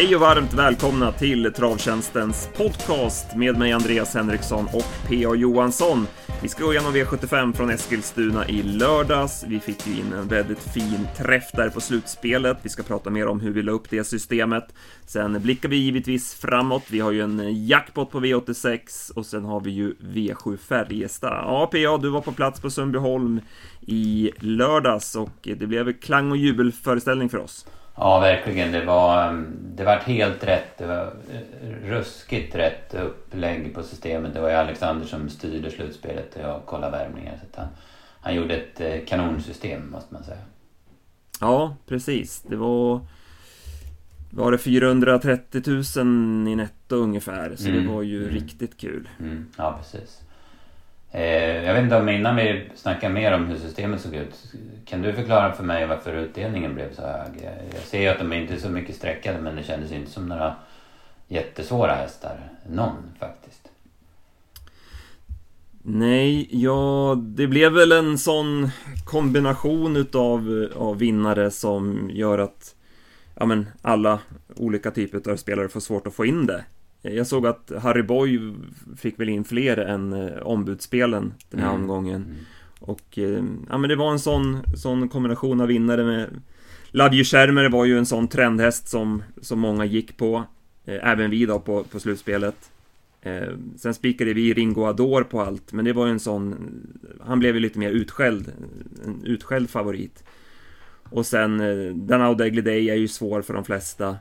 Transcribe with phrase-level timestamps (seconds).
[0.00, 5.34] Hej och varmt välkomna till Travtjänstens podcast med mig Andreas Henriksson och P.A.
[5.34, 6.06] Johansson.
[6.42, 9.44] Vi ska gå igenom V75 från Eskilstuna i lördags.
[9.48, 12.58] Vi fick ju in en väldigt fin träff där på slutspelet.
[12.62, 14.74] Vi ska prata mer om hur vi la upp det systemet.
[15.06, 16.84] Sen blickar vi givetvis framåt.
[16.90, 21.44] Vi har ju en jackpot på V86 och sen har vi ju V7 Färjestad.
[21.44, 21.98] Ja, P.A.
[21.98, 23.40] du var på plats på Sundbyholm
[23.80, 27.66] i lördags och det blev klang och jubelföreställning för oss.
[28.00, 28.72] Ja, verkligen.
[28.72, 29.44] Det var,
[29.76, 30.78] det var helt rätt.
[30.78, 34.34] Det var eh, ruskigt rätt upplägg på systemet.
[34.34, 37.36] Det var ju Alexander som styrde slutspelet och jag kollade värmningar.
[37.36, 37.68] Så han,
[38.20, 40.40] han gjorde ett eh, kanonsystem, måste man säga.
[41.40, 42.42] Ja, precis.
[42.42, 43.00] Det var...
[44.32, 45.62] Var det 430
[45.96, 47.82] 000 i netto ungefär, så mm.
[47.82, 48.34] det var ju mm.
[48.34, 49.08] riktigt kul.
[49.18, 49.46] Mm.
[49.56, 50.20] Ja, precis.
[51.12, 54.52] Eh, jag vet inte om innan vi snackar mer om hur systemet såg ut.
[54.84, 57.48] Kan du förklara för mig varför utdelningen blev så hög?
[57.74, 60.28] Jag ser ju att de inte är så mycket sträckade men det kändes inte som
[60.28, 60.54] några
[61.28, 62.36] jättesvåra hästar.
[62.66, 63.68] Någon faktiskt.
[65.82, 68.70] Nej, ja, det blev väl en sån
[69.04, 72.74] kombination utav av vinnare som gör att
[73.34, 74.18] ja, men alla
[74.56, 76.64] olika typer av spelare får svårt att få in det.
[77.02, 78.54] Jag såg att Harry Boy
[78.96, 81.80] fick väl in fler än eh, ombudsspelen den här mm.
[81.80, 82.24] omgången.
[82.24, 82.36] Mm.
[82.80, 86.28] Och eh, ja men det var en sån, sån kombination av vinnare med
[87.24, 90.44] Schermer var ju en sån trendhäst som, som många gick på.
[90.84, 92.70] Eh, även vi då på, på slutspelet.
[93.76, 96.56] sen spikade vi Ringo Ador på allt, men det var ju en sån...
[97.20, 98.52] Han blev ju lite mer utskälld.
[99.04, 100.24] En utskälld favorit.
[101.10, 104.16] Och sen, eh, Danao Day är ju svår för de flesta.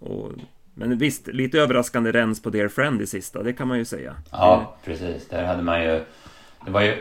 [0.00, 0.32] och
[0.80, 4.16] men visst, lite överraskande rens på Dear Friend i sista, det kan man ju säga.
[4.30, 5.28] Ja, precis.
[5.28, 6.04] Där hade man ju...
[6.64, 6.96] Det var ju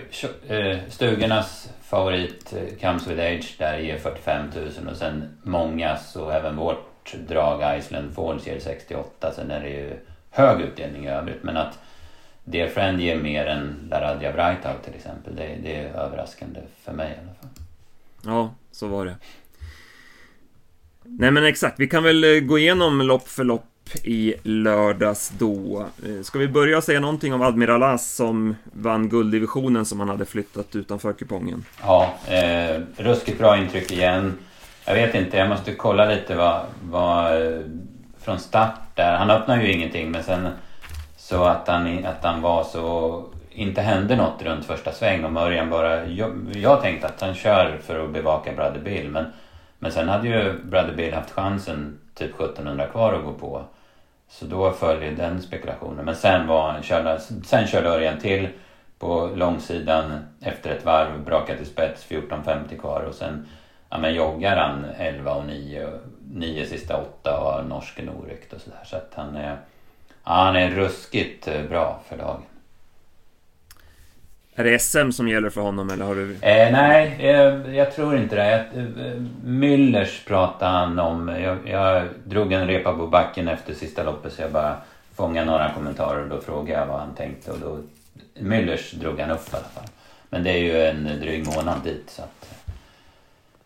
[0.47, 6.34] eh, stugornas favorit eh, Comes With Age där ger 45 000 och sen mångas och
[6.34, 9.31] även vårt drag Iceland Falls ger 68.
[9.35, 9.94] Sen är det ju
[10.29, 11.44] hög utdelning i övrigt.
[11.44, 11.79] Men att
[12.44, 15.35] Dear Friend ger mer än Laradja Brightout till exempel.
[15.35, 17.50] Det, det är överraskande för mig i alla fall.
[18.25, 19.16] Ja, så var det.
[21.03, 23.69] Nej men exakt, vi kan väl eh, gå igenom lopp för lopp
[24.03, 25.85] i lördags då.
[26.05, 30.25] Eh, ska vi börja säga någonting om Admiral As som vann gulddivisionen som han hade
[30.25, 31.66] flyttat utanför kupongen?
[31.81, 34.33] Ja, eh, ruskigt bra intryck igen.
[34.85, 37.59] Jag vet inte, jag måste kolla lite vad, vad eh,
[38.22, 39.17] från start där.
[39.17, 40.47] Han öppnade ju ingenting men sen
[41.17, 45.69] så att han, att han var så inte hände något runt första sväng och Mörjan
[45.69, 46.05] bara...
[46.05, 49.25] Jag, jag tänkte att han kör för att bevaka Brother Bill men
[49.79, 53.63] men sen hade ju Brother Bill haft chansen typ 1700 kvar att gå på.
[54.29, 56.06] Så då följer den spekulationen.
[56.06, 58.50] Men sen, var han, körde, sen körde Örjan till
[59.00, 63.47] på långsidan efter ett varv, brakade till spets, 14.50 kvar och sen
[63.90, 65.90] ja, men joggar han 11 och 9,
[66.31, 68.84] 9 sista 8 och har norsken oryckt och sådär.
[68.85, 69.57] Så att han är,
[70.23, 72.41] ja, han är ruskigt eh, bra för dagen.
[74.59, 76.31] Är det SM som gäller för honom eller har du?
[76.31, 78.47] Eh, nej, eh, jag tror inte det.
[78.47, 78.59] Jag,
[79.06, 81.28] eh, Müllers pratade han om.
[81.28, 84.78] Jag, jag drog en repa på backen efter sista loppet så jag bara
[85.16, 87.80] fångade några kommentarer och då frågade jag vad han tänkte och då
[88.40, 89.90] Müllers drog han upp i alla fall.
[90.30, 92.70] Men det är ju en dryg månad dit så att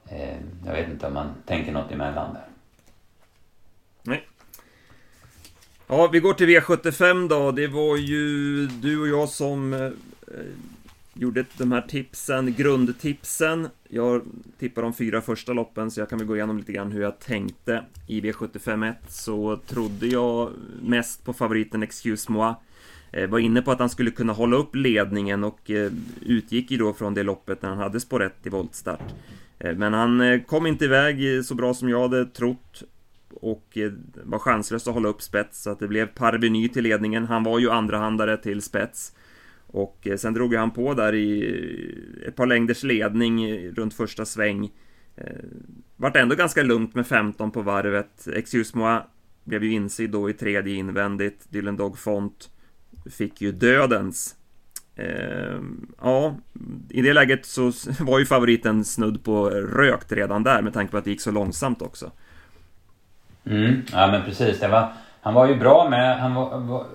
[0.09, 2.45] eh, jag vet inte om man tänker något emellan där.
[4.03, 4.27] Nej.
[5.87, 7.51] Ja, vi går till V75 då.
[7.51, 9.91] Det var ju du och jag som eh,
[11.13, 13.67] gjorde de här tipsen, grundtipsen.
[13.89, 14.21] Jag
[14.59, 17.19] tippar de fyra första loppen så jag kan väl gå igenom lite grann hur jag
[17.19, 17.83] tänkte.
[18.07, 20.49] I V751 så trodde jag
[20.81, 22.53] mest på favoriten Excuse Moi.
[23.11, 25.91] Eh, var inne på att han skulle kunna hålla upp ledningen och eh,
[26.21, 29.13] utgick ju då från det loppet när han hade spår 1 i voltstart.
[29.59, 32.83] Eh, men han kom inte iväg så bra som jag hade trott
[33.41, 33.77] och
[34.23, 37.25] var chanslös att hålla upp spets så att det blev Parveny till ledningen.
[37.25, 39.13] Han var ju andrahandare till spets.
[39.73, 41.55] Och eh, sen drog han på där i
[42.27, 44.71] ett par längders ledning runt första sväng.
[45.15, 45.25] Eh,
[45.95, 48.27] vart ändå ganska lugnt med 15 på varvet.
[48.27, 48.99] Excuse moi
[49.43, 51.45] blev ju insid då i tredje invändigt.
[51.49, 52.49] Dylan Dog Font
[53.11, 54.35] fick ju dödens.
[54.95, 55.59] Eh,
[56.01, 56.37] ja,
[56.89, 60.97] i det läget så var ju favoriten snudd på rökt redan där med tanke på
[60.97, 62.11] att det gick så långsamt också.
[63.45, 64.59] Mm, ja men precis.
[64.59, 64.93] Det var
[65.23, 66.19] han var ju bra med.
[66.19, 66.33] Han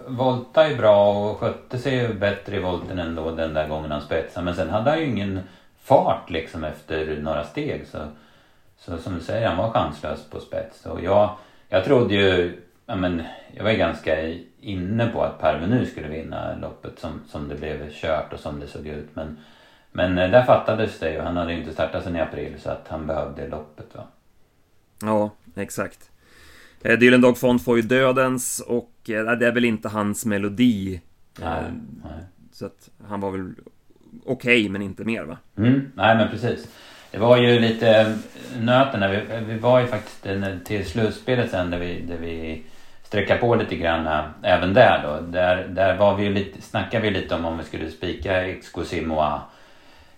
[0.07, 4.01] voltade ju bra och skötte sig ju bättre i volten ändå den där gången han
[4.01, 4.45] spetsade.
[4.45, 5.41] Men sen hade han ju ingen
[5.79, 7.87] fart liksom efter några steg.
[7.87, 7.99] Så,
[8.79, 10.87] så som du säger, han var chanslös på spets.
[10.87, 11.31] Och jag,
[11.69, 13.23] jag trodde ju, ja men,
[13.57, 17.93] jag var ju ganska inne på att Parvenu skulle vinna loppet som, som det blev
[17.93, 19.09] kört och som det såg ut.
[19.15, 19.39] Men,
[19.93, 21.21] men eh, där fattades det ju.
[21.21, 24.03] Han hade ju inte startat sen i april så att han behövde loppet va.
[25.03, 26.08] Ja, exakt.
[26.83, 31.01] Eh, Dylan Dog Font får ju dödens och eh, det är väl inte hans melodi.
[31.41, 31.73] Nej, Eh,
[32.05, 32.25] nej.
[32.53, 33.53] Så att han var väl
[34.25, 35.39] okej, men inte mer va?
[35.59, 36.69] Mm, nej men precis.
[37.11, 38.19] Det var ju lite
[38.61, 39.09] nöten där.
[39.09, 40.27] Vi, vi var ju faktiskt
[40.65, 42.63] till slutspelet sen där vi, där vi
[43.03, 45.33] sträckade på lite grann även där då.
[45.33, 49.43] Där, där var vi ju lite, snackade vi lite om om vi skulle spika Excusimoa.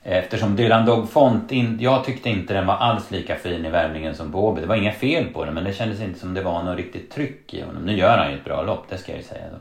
[0.02, 4.14] Eftersom Dylan Dog Font, in, jag tyckte inte den var alls lika fin i värmningen
[4.14, 4.60] som Båbe.
[4.60, 7.10] Det var inga fel på den men det kändes inte som det var något riktigt
[7.10, 7.82] tryck i honom.
[7.82, 9.44] Nu gör han ju ett bra lopp, det ska jag ju säga.
[9.52, 9.58] Då.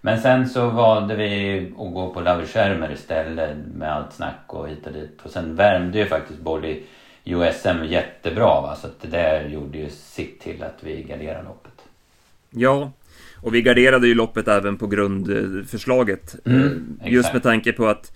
[0.00, 4.86] Men sen så valde vi att gå på Laverschermer istället med allt snack och hit
[4.86, 5.20] och dit.
[5.22, 6.82] Och sen värmde ju faktiskt Bolly
[7.24, 8.76] USM jättebra va.
[8.82, 11.72] Så det där gjorde ju sitt till att vi garderade loppet.
[12.50, 12.92] Ja,
[13.42, 16.36] och vi garderade ju loppet även på grundförslaget.
[16.46, 18.12] Mm, Eh, Just med tanke på att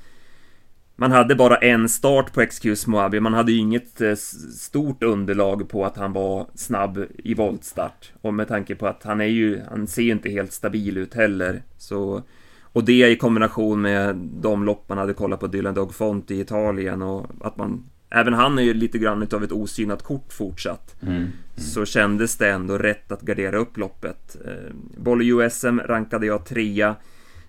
[1.00, 3.20] man hade bara en start på Excuse Moabi.
[3.20, 4.14] Man hade ju inget eh,
[4.54, 8.12] stort underlag på att han var snabb i voltstart.
[8.20, 11.14] Och med tanke på att han är ju, han ser ju inte helt stabil ut
[11.14, 11.62] heller.
[11.78, 12.22] Så,
[12.62, 16.40] och det i kombination med de lopp man hade kollat på Dylan Dog Font i
[16.40, 20.96] Italien och att man Även han är ju lite grann utav ett osynat kort fortsatt
[21.02, 21.26] Mm.
[21.56, 24.36] så kändes det ändå rätt att gardera upp loppet.
[24.46, 26.96] Eh, Bolle USM rankade jag trea.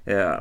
[0.06, 0.40] Eh,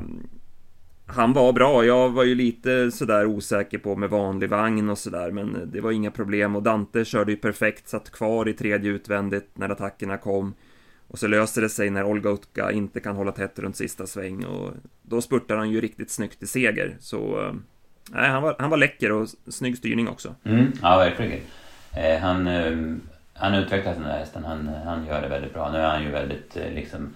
[1.15, 5.31] han var bra, jag var ju lite sådär osäker på med vanlig vagn och sådär,
[5.31, 9.49] men det var inga problem och Dante körde ju perfekt, satt kvar i tredje utvändigt
[9.55, 10.55] när attackerna kom.
[11.09, 14.45] Och så löser det sig när Olga Utka inte kan hålla tätt runt sista sväng
[14.45, 14.73] och
[15.03, 16.97] då spurtar han ju riktigt snyggt i seger.
[17.01, 17.53] Så eh,
[18.11, 20.35] nej, han, var, han var läcker och snygg styrning också.
[20.45, 21.41] Mm, ja, verkligen.
[21.97, 22.97] Eh, han, eh,
[23.35, 24.45] han utvecklar den där hästen.
[24.45, 25.73] Han, han gör det väldigt bra.
[25.73, 27.15] Nu är han ju väldigt eh, liksom,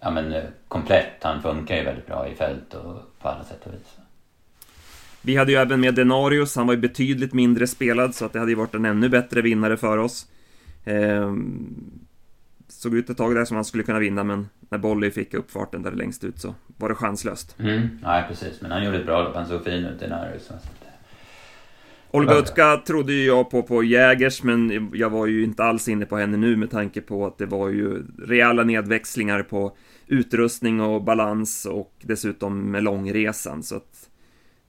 [0.00, 1.22] ja, men, eh, komplett.
[1.22, 3.98] Han funkar ju väldigt bra i fält och på alla sätt och vis.
[5.22, 8.38] Vi hade ju även med Denarius, han var ju betydligt mindre spelad så att det
[8.38, 10.26] hade ju varit en ännu bättre vinnare för oss.
[10.84, 12.00] Ehm,
[12.68, 15.50] såg ut ett tag där som han skulle kunna vinna men när Bolly fick upp
[15.50, 17.56] farten där längst ut så var det chanslöst.
[17.58, 18.60] Mm, nej, precis.
[18.60, 19.34] Men han gjorde ett bra lopp.
[19.34, 20.38] Han såg fin ut i nära.
[20.40, 20.88] Så att, eh,
[22.10, 26.06] Olga Utka trodde ju jag på på Jägers men jag var ju inte alls inne
[26.06, 31.02] på henne nu med tanke på att det var ju rejäla nedväxlingar på utrustning och
[31.02, 34.08] balans och dessutom med långresan så att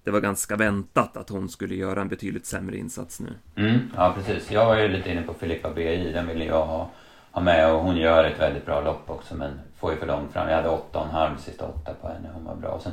[0.04, 3.34] det var ganska väntat att hon skulle göra en betydligt sämre insats nu.
[3.56, 4.52] Mm, ja, precis.
[4.52, 6.12] Jag var ju lite inne på Filippa BI.
[6.12, 6.90] Den ville jag ha,
[7.32, 10.34] ha med och hon gör ett väldigt bra lopp också men får ju för långt
[10.34, 10.50] fram.
[10.50, 12.30] Jag hade åtta och en halv sista åtta på henne.
[12.34, 12.80] Hon var bra.
[12.84, 12.92] Sen,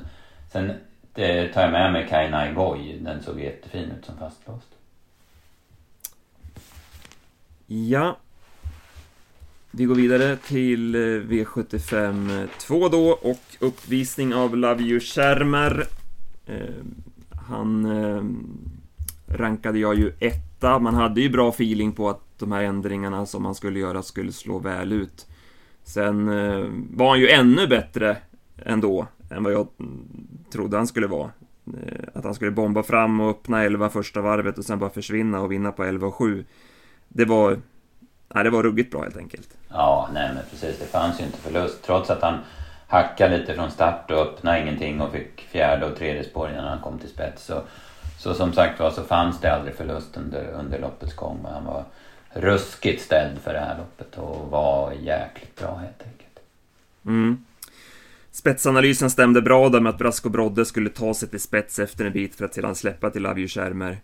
[0.52, 0.72] sen
[1.14, 2.98] det tar jag med mig Kainai Boy.
[3.00, 4.68] Den såg jättefin ut som fastlåst.
[7.66, 8.16] Ja.
[9.74, 15.86] Vi går vidare till eh, V75 2 eh, då och uppvisning av Lavio Schermer.
[16.46, 16.84] Eh,
[17.48, 18.22] Han eh,
[19.36, 20.78] rankade jag ju etta.
[20.78, 24.32] Man hade ju bra feeling på att de här ändringarna som man skulle göra skulle
[24.32, 25.26] slå väl ut.
[25.84, 28.16] Sen eh, var han ju ännu bättre
[28.64, 29.68] ändå än vad jag
[30.52, 31.30] trodde han skulle vara.
[31.66, 35.40] Eh, Att han skulle bomba fram och öppna 11 första varvet och sen bara försvinna
[35.40, 36.44] och vinna på 11 och 7.
[37.08, 37.58] Det var...
[38.34, 39.48] Nej, det var ruggigt bra helt enkelt.
[39.68, 40.78] Ja, nej men precis.
[40.78, 41.82] Det fanns ju inte förlust.
[41.82, 42.38] Trots att han
[42.88, 46.80] hackade lite från start och öppnade ingenting och fick fjärde och tredje spår innan han
[46.80, 47.44] kom till spets.
[47.44, 47.62] Så,
[48.18, 51.38] så som sagt var så fanns det aldrig förlust under, under loppets gång.
[51.42, 51.84] Men han var
[52.34, 56.40] ruskigt ställd för det här loppet och var jäkligt bra helt enkelt.
[57.06, 57.44] Mm.
[58.30, 62.12] Spetsanalysen stämde bra där med att Brasko Brodde skulle ta sig till spets efter en
[62.12, 64.00] bit för att sedan släppa till Schermer.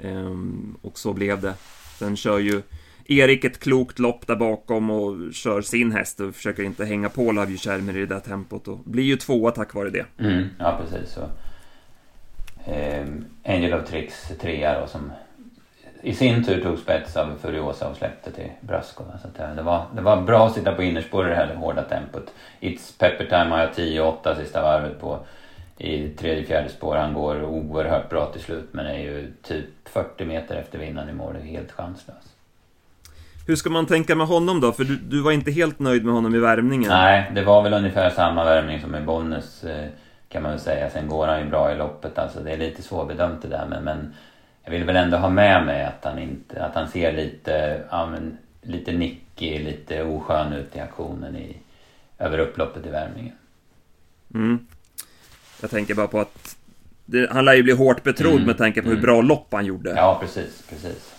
[0.00, 1.54] Ehm, och så blev det.
[1.98, 2.62] Sen kör ju
[3.10, 7.32] Erik ett klokt lopp där bakom och kör sin häst och försöker inte hänga på
[7.32, 10.06] Love You i det där tempot och blir ju tvåa tack vare det.
[10.18, 11.14] Mm, ja, precis.
[11.14, 11.20] Så,
[12.70, 15.12] ehm, Angel of Tricks trea då som
[16.02, 19.04] i sin tur tog spets av Furiosa och släppte till Brasco.
[19.22, 21.54] Så att det, det, var, det var bra att sitta på innerspår i det här
[21.54, 22.32] hårda tempot.
[22.60, 25.18] It's Pepper Time har jag 10-8 sista varvet på
[25.78, 26.96] i tredje fjärde spår.
[26.96, 31.12] Han går oerhört bra till slut men är ju typ 40 meter efter vinnaren i
[31.12, 31.36] mål.
[31.36, 32.39] Helt chanslös.
[33.50, 34.72] Hur ska man tänka med honom då?
[34.72, 36.88] För du, du var inte helt nöjd med honom i värmningen.
[36.88, 39.88] Nej, det var väl ungefär samma värmning som i Bollnäs eh,
[40.28, 40.90] kan man väl säga.
[40.90, 42.18] Sen går han ju bra i loppet.
[42.18, 43.66] Alltså det är lite svårbedömt det där.
[43.70, 44.14] Men, men
[44.64, 48.06] jag vill väl ändå ha med mig att han, inte, att han ser lite, ja,
[48.06, 51.56] men, lite nickig, lite oskön ut i aktionen i,
[52.18, 53.34] över upploppet i värmningen.
[54.34, 54.66] Mm.
[55.60, 56.56] Jag tänker bara på att
[57.04, 59.02] det, han lär ju bli hårt betrodd Mm, med tanke på hur mm.
[59.02, 59.90] bra lopp han gjorde.
[59.90, 61.14] Ja, precis, precis.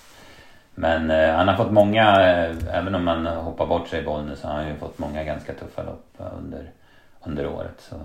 [0.75, 4.39] Men eh, han har fått många, eh, även om man hoppar bort sig i Bollnäs,
[4.39, 6.71] så har han ju fått många ganska tuffa lopp eh, under,
[7.23, 7.75] under året.
[7.77, 7.95] Så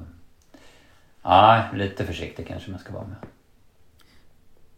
[1.23, 3.17] ja, lite försiktig kanske man ska vara med.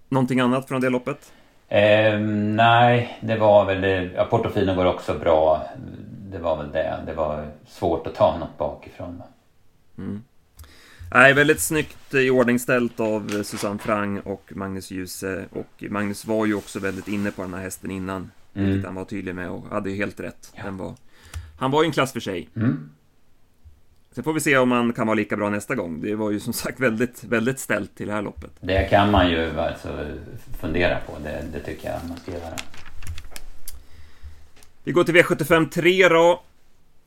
[0.09, 1.33] Någonting annat från det loppet?
[1.69, 4.03] Eh, nej, det var väl det.
[4.03, 5.63] Ja, Portofino går också bra.
[6.31, 6.99] det var väl det.
[7.07, 9.23] Det var svårt att ta något bakifrån.
[9.99, 10.23] Mm.
[11.15, 15.45] Nej, väldigt snyggt iordningställt av Susanne Frang och Magnus Djuse.
[15.51, 18.31] Och Magnus var ju också väldigt inne på den här hästen innan.
[18.55, 18.69] Mm.
[18.69, 20.53] Vilket han var tydlig med och hade ju helt rätt.
[20.57, 20.65] Ja.
[20.65, 20.95] Den var,
[21.59, 22.49] han var ju en klass för sig.
[22.57, 22.91] Mm.
[24.13, 26.01] Sen får vi se om han kan vara lika bra nästa gång.
[26.01, 28.51] Det var ju som sagt väldigt, väldigt ställt till det här loppet.
[28.61, 30.07] Det kan man ju alltså
[30.61, 31.19] fundera på.
[31.25, 32.55] Det, det tycker jag man ska göra.
[34.85, 36.43] Vi går till V75 3 då.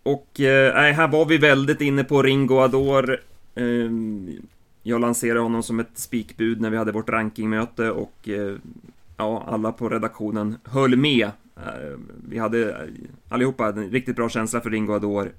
[0.04, 3.20] Och eh, här var vi väldigt inne på Ringo Ador.
[3.56, 4.30] Ehm,
[4.84, 8.56] jag lanserade honom som ett spikbud när vi hade vårt rankingmöte och eh,
[9.18, 11.32] ja, alla på redaktionen höll med.
[11.56, 12.88] Ehm, vi hade eh,
[13.30, 15.32] allihopa en riktigt bra känsla för Ringo Ador.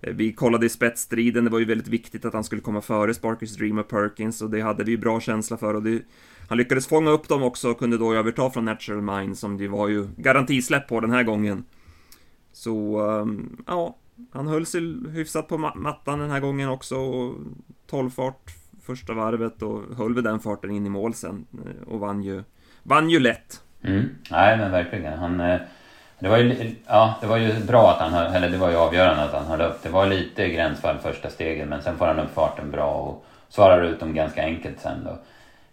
[0.00, 3.14] Eh, vi kollade i spetsstriden, det var ju väldigt viktigt att han skulle komma före
[3.14, 6.02] Sparkers Dream och Perkins och det hade vi bra känsla för och det,
[6.48, 9.68] han lyckades fånga upp dem också och kunde då överta från Natural Mind som det
[9.68, 11.64] var ju garantisläpp på den här gången.
[12.52, 13.96] Så, ehm, ja,
[14.32, 14.80] han höll sig
[15.10, 17.34] hyfsat på mattan den här gången också och
[17.86, 18.50] 12 fart
[18.82, 22.42] första varvet och höll väl den farten in i mål sen eh, och vann ju,
[22.82, 23.60] vann ju lätt.
[23.84, 24.08] Mm.
[24.30, 25.18] Nej men verkligen.
[25.18, 25.60] Han, eh,
[26.18, 28.76] det, var ju, ja, det var ju bra att han höll, eller det var ju
[28.76, 29.82] avgörande att han höll upp.
[29.82, 33.82] Det var lite gränsfall första steget men sen får han upp farten bra och svarar
[33.82, 35.18] ut dem ganska enkelt sen då.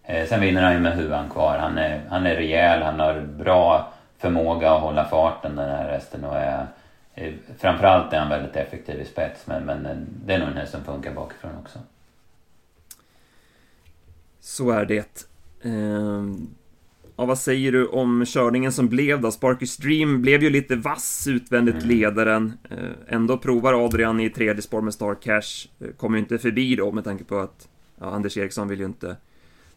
[0.03, 1.57] Eh, sen vinner han ju med huvan kvar.
[1.57, 6.23] Han är, han är rejäl, han har bra förmåga att hålla farten den här resten
[6.23, 6.65] och är
[7.57, 10.83] Framförallt är han väldigt effektiv i spets men, men det är nog en häst som
[10.83, 11.79] funkar bakifrån också.
[14.39, 15.27] Så är det.
[15.63, 16.47] Ehm,
[17.15, 19.31] ja, vad säger du om körningen som blev då?
[19.31, 21.87] Sparky Stream blev ju lite vass utvändigt mm.
[21.87, 22.53] ledaren.
[22.69, 25.67] Ehm, ändå provar Adrian i tredje spår med Star Cash.
[25.79, 27.67] Ehm, kommer ju inte förbi då med tanke på att
[27.99, 29.15] ja, Anders Eriksson vill ju inte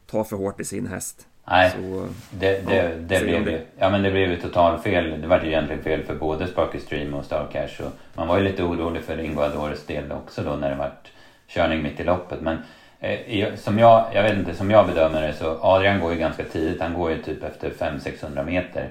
[0.06, 1.28] ta för hårt i sin häst.
[1.44, 5.20] Nej, så, det, det, ja, det blev ju ja, men det blev ju total fel.
[5.20, 7.84] Det var ju egentligen fel för både Sparky Stream och Star Cash.
[7.86, 11.12] Och man var ju lite orolig för Ingo Adores del också då när det vart
[11.48, 12.40] körning mitt i loppet.
[12.40, 12.58] Men
[13.00, 16.44] eh, som, jag, jag vet inte, som jag bedömer det så Adrian går ju ganska
[16.44, 16.80] tidigt.
[16.80, 18.88] Han går ju typ efter 500-600 meter.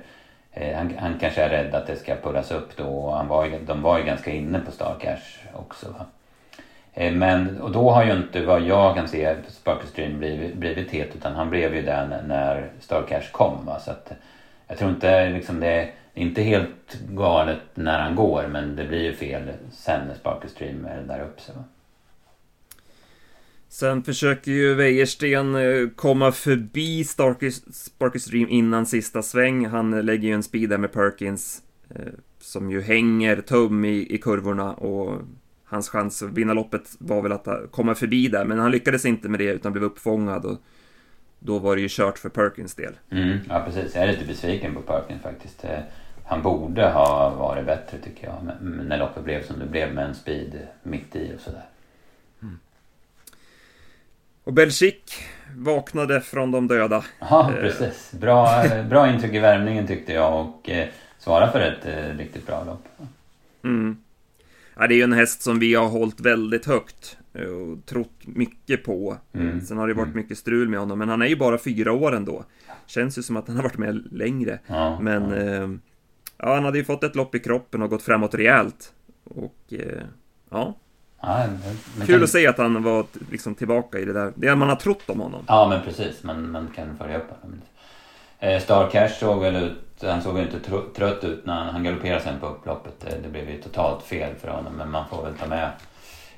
[0.51, 3.49] Eh, han, han kanske är rädd att det ska pullas upp då och han var,
[3.65, 5.87] de var ju ganska inne på Star Cash också.
[5.89, 6.05] Va?
[6.93, 10.91] Eh, men, och då har ju inte vad jag kan se Sparkle Stream blivit, blivit
[10.91, 13.65] het utan han blev ju den när Starcash kom.
[13.65, 13.79] Va?
[13.79, 14.11] Så att,
[14.67, 19.03] jag tror inte liksom det är inte helt galet när han går men det blir
[19.03, 21.41] ju fel sen när Sparkle Stream är där uppe.
[23.69, 29.65] Sen försöker ju Wäjersten eh, komma förbi Sparky Stream innan sista sväng.
[29.65, 34.17] Han lägger ju en speed där med Perkins eh, som ju hänger tum i, i
[34.17, 35.21] kurvorna och
[35.73, 39.29] hans chans att vinna loppet var väl att komma förbi där, men han lyckades inte
[39.29, 40.57] med det utan blev uppfångad och
[41.39, 42.93] då var det ju kört för Perkins del.
[43.09, 43.95] Mm, ja, precis.
[43.95, 45.63] Jag är lite besviken på Perkins faktiskt.
[45.63, 45.79] Eh,
[46.25, 50.15] han borde ha varit bättre tycker jag, när loppet blev som det blev med en
[50.15, 51.65] speed mitt i och sådär.
[52.41, 52.59] Mm.
[54.43, 55.13] Och Belgique
[55.55, 57.03] vaknade från de döda.
[57.19, 58.11] Ja, precis.
[58.11, 60.87] Bra, bra intryck i värmningen tyckte jag och eh,
[61.19, 62.87] svarade för ett eh, riktigt bra lopp.
[63.63, 64.02] Mm.
[64.75, 68.19] Ja, det är ju en häst som vi har hållit väldigt högt eh, och trott
[68.23, 69.17] mycket på.
[69.33, 69.61] Mm.
[69.61, 70.17] Sen har det varit mm.
[70.17, 72.45] mycket strul med honom, men han är ju bara fyra år ändå.
[72.85, 74.59] Känns ju som att han har varit med längre.
[74.67, 75.35] Ja, men ja.
[75.35, 75.69] Eh,
[76.37, 78.93] ja, han hade ju fått ett lopp i kroppen och gått framåt rejält.
[79.23, 80.03] Och eh,
[80.49, 80.75] ja.
[81.21, 81.47] ja
[81.97, 82.23] Kul kan...
[82.23, 85.19] att se att han var liksom tillbaka i det där, det man har trott om
[85.19, 85.43] honom.
[85.47, 86.23] Ja, men precis.
[86.23, 87.61] Man, man kan följa upp honom.
[88.39, 90.59] Eh, Star Cash såg väl ut han såg inte
[90.95, 93.05] trött ut när han, galopperade sen på upploppet.
[93.05, 95.71] Eh, det blev ju totalt fel för honom men man får väl ta med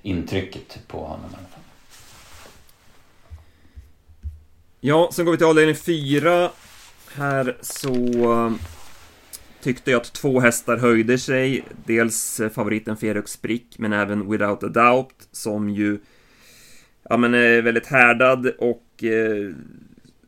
[0.01, 1.61] intrycket på honom i alla fall.
[4.79, 6.49] Ja, sen går vi till avdelning 4.
[7.15, 7.93] Här så
[8.45, 8.51] eh,
[9.61, 11.65] tyckte jag att två hästar höjde sig.
[11.85, 15.99] Dels eh, favoriten Ferux Brick, men även Without a Doubt som ju
[17.09, 19.53] ja, men är väldigt härdad och eh,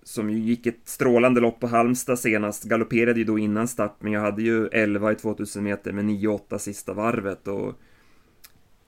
[0.08, 4.12] som ju gick ett strålande lopp på Halmstad senast, galopperade ju då innan start, men
[4.12, 7.74] jag hade ju 11 i 2000 meter med 9-8 sista varvet och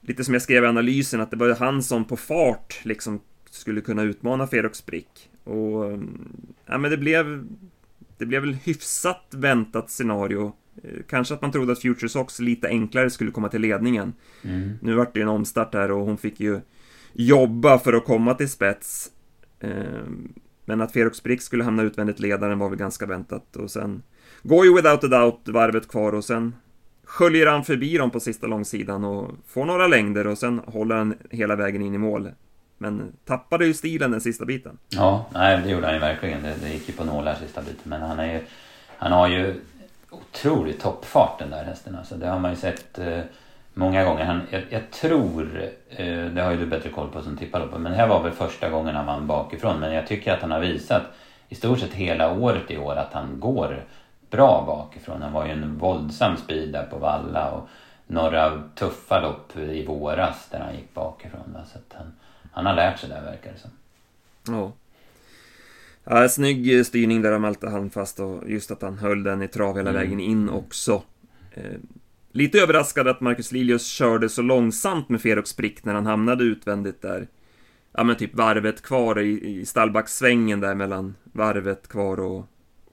[0.02, 3.82] lite som jag skrev i analysen, att det var han som på fart liksom skulle
[3.82, 5.30] kunna utmana Ferox Brick.
[5.44, 6.00] Och
[6.66, 7.48] ja, men det blev
[8.18, 10.54] det blev väl hyfsat väntat scenario.
[11.08, 14.14] Kanske att man trodde att Future Sox lite enklare skulle komma till ledningen.
[14.44, 14.72] Mm.
[14.82, 16.60] Nu vart det ju en omstart här och hon fick ju
[17.14, 19.12] jobba för att komma till spets.
[20.70, 24.04] Men att Ferox Brick skulle hamna utvändigt ledaren var väl ganska väntat och sen
[24.44, 26.56] går ju without a doubt varvet kvar och sen
[27.04, 31.16] sköljer han förbi dem på sista långsidan och får några längder och sen håller han
[31.30, 32.32] hela vägen in i mål.
[32.78, 34.78] Men tappade ju stilen den sista biten.
[34.90, 36.44] Ja, nej det gjorde han ju verkligen.
[36.44, 37.84] Det, det gick ju på nålar sista biten.
[37.84, 38.40] Men han är ju...
[38.98, 39.56] Han har ju
[40.10, 41.96] otrolig toppfart den där hästen.
[41.96, 43.20] Alltså, det har man ju sett eh,
[43.80, 44.26] många gånger.
[44.26, 47.80] Han, jag, jag tror, eh, det har ju du bättre koll på som tippar på,
[47.80, 49.80] men det här var väl första gången han vann bakifrån.
[49.80, 51.04] Men jag tycker att han har visat
[51.50, 53.84] i stort sett hela året i år att han går
[54.30, 55.22] bra bakifrån.
[55.22, 57.68] Han var ju en våldsam speed där på Valla och
[58.08, 61.58] några tuffa lopp i våras där han gick bakifrån.
[61.72, 62.14] Så att han,
[62.52, 63.72] han har lärt sig där verkar det som.
[64.56, 64.72] Ja.
[66.04, 69.78] Ja, snygg styrning där av Malte Halmfast och just att han höll den i trav
[69.78, 70.02] hela mm.
[70.02, 71.02] vägen in också.
[72.32, 77.02] Lite överraskad att Marcus Lilius körde så långsamt med Ferox Sprick när han hamnade utvändigt
[77.02, 77.28] där.
[77.92, 82.46] Ja men typ varvet kvar i, i stallbackssvängen där mellan varvet kvar och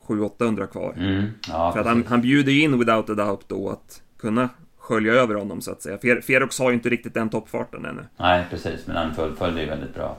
[0.07, 0.95] 700-800 kvar.
[0.97, 1.25] Mm.
[1.49, 5.35] Ja, För att han, han bjuder in without a doubt då att kunna skölja över
[5.35, 5.99] honom så att säga.
[5.99, 8.05] Fer, Ferox har ju inte riktigt den toppfarten ännu.
[8.17, 10.17] Nej precis, men han fullföljde ju väldigt bra.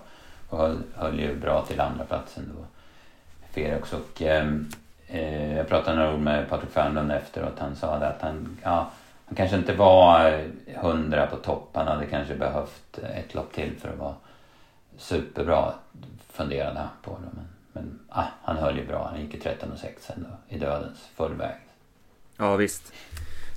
[0.50, 2.66] Och höll, höll ju bra till andra platsen då.
[3.54, 4.68] Ferox och ehm,
[5.08, 7.60] eh, jag pratade några ord med Patrik Fernlund efteråt.
[7.60, 8.92] Han sa att han, ja,
[9.28, 10.44] han kanske inte var
[10.76, 11.70] hundra på topp.
[11.74, 14.16] Han hade kanske behövt ett lopp till för att vara
[14.98, 15.74] superbra,
[16.32, 17.12] funderade han på.
[17.12, 17.30] Det.
[17.34, 19.10] Men, men ah, han höll ju bra.
[19.12, 21.56] Han gick i 13 och 6 ändå, i dödens fullväg.
[22.38, 22.94] Ja, visst.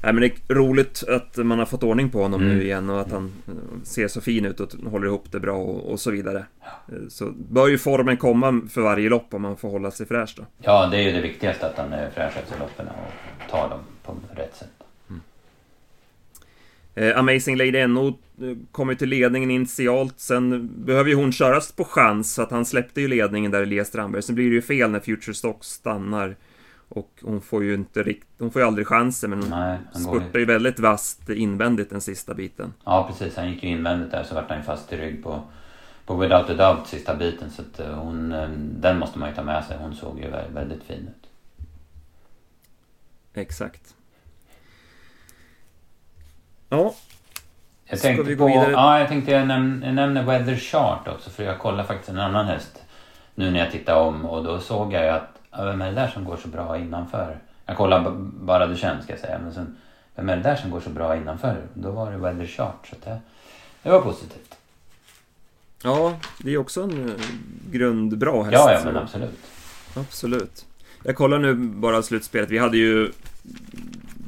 [0.03, 2.57] Nej, men det är roligt att man har fått ordning på honom mm.
[2.57, 5.57] nu igen och att han eh, ser så fin ut och håller ihop det bra
[5.57, 6.45] och, och så vidare.
[6.61, 6.95] Ja.
[6.95, 10.35] Eh, så bör ju formen komma för varje lopp om man får hålla sig fräsch
[10.37, 10.43] då.
[10.59, 13.81] Ja, det är ju det viktigaste att han är fräsch efter loppen och tar dem
[14.03, 14.80] på rätt sätt.
[16.95, 21.85] Eh, Amazing Lady NO eh, kommer till ledningen initialt, sen behöver ju hon köras på
[21.85, 24.23] chans, så att han släppte ju ledningen där Elias Strandberg.
[24.23, 26.37] Sen blir det ju fel när Future Stock stannar.
[26.93, 30.39] Och hon får ju inte rikt, hon får ju aldrig chansen men hon Nej, spurtar
[30.39, 32.73] ju väldigt vasst invändigt den sista biten.
[32.85, 35.43] Ja precis, han gick ju invändigt där så vart han ju fast i rygg på,
[36.07, 37.51] på Without a Doubt sista biten.
[37.51, 38.35] Så att eh, hon,
[38.81, 39.77] den måste man ju ta med sig.
[39.81, 41.29] Hon såg ju väldigt fin ut.
[43.35, 43.95] Exakt.
[46.71, 46.95] Ja.
[47.85, 48.73] Jag tänkte Ska vi gå på, vidare?
[48.73, 52.19] Ja, jag tänkte jag, näm jag nämner Weather Chart också för jag kollade faktiskt en
[52.19, 52.83] annan häst
[53.35, 56.09] nu när jag tittade om och då såg jag ju att vem är det där
[56.09, 57.39] som går så bra innanför?
[57.67, 59.39] Jag kollar bara det känns ska jag säga.
[59.39, 59.77] Men sen,
[60.15, 61.57] vem är det där som går så bra innanför?
[61.75, 62.87] Då var det Weather Chart.
[62.91, 63.21] Så det,
[63.83, 64.55] det var positivt.
[65.83, 67.15] Ja, det är också en eh,
[67.71, 68.53] grundbra häst.
[68.53, 69.39] Ja, ja men absolut.
[69.97, 70.67] Absolut.
[71.05, 72.51] Jag kollar nu bara slutspelet.
[72.51, 73.13] Vi hade ju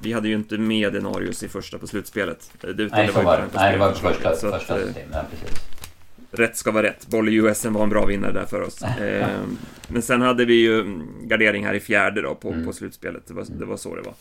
[0.03, 2.53] vi hade ju inte med Denarius i första på slutspelet.
[2.61, 5.09] Det, nej, det var, var, nej, det var första, första, första system.
[5.12, 5.73] Ja, precis
[6.33, 7.07] rätt ska vara rätt.
[7.07, 8.83] Boll i USM var en bra vinnare där för oss.
[9.03, 9.29] Eh,
[9.88, 12.67] men sen hade vi ju gardering här i fjärde då på, mm.
[12.67, 13.27] på slutspelet.
[13.27, 14.15] Det var, det var så det var.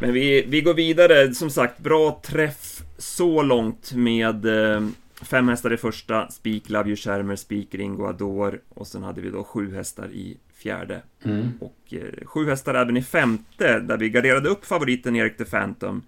[0.00, 4.88] Men vi, vi går vidare, som sagt, bra träff så långt med eh,
[5.22, 9.30] fem hästar i första, Spik, Love You Shermer, Spik, Ringo, Ador och sen hade vi
[9.30, 11.02] då sju hästar i fjärde.
[11.24, 11.52] Mm.
[11.60, 16.02] Och eh, sju hästar även i femte, där vi garderade upp favoriten Erik the Phantom.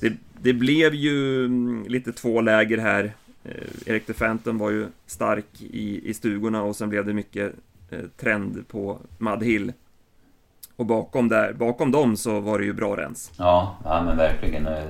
[0.00, 3.12] Det, det, blev ju mm, lite två läger här.
[3.44, 3.52] Eh,
[3.86, 7.52] Erik the Phantom var ju stark i, i stugorna och sen blev det mycket
[7.90, 9.72] eh, trend på Mudhill.
[10.76, 13.32] Och bakom, där, bakom dem så var det ju bra rens.
[13.38, 14.66] Ja, ja men verkligen.
[14.66, 14.84] Eh,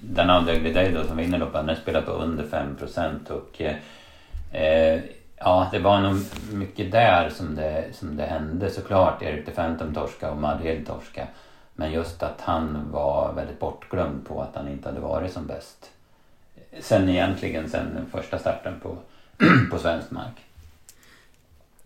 [0.00, 5.00] den Undugly Day då som vinner loppet, han spelat på under 5% och eh,
[5.44, 6.16] ja, det var nog
[6.52, 9.22] mycket där som det, som det hände såklart.
[9.22, 11.26] Erik the Phantom torska och Madrid torska.
[11.74, 15.92] Men just att han var väldigt bortglömd på att han inte hade varit som bäst
[16.80, 18.98] sen egentligen sen den första starten på,
[19.70, 20.34] på svensk mark.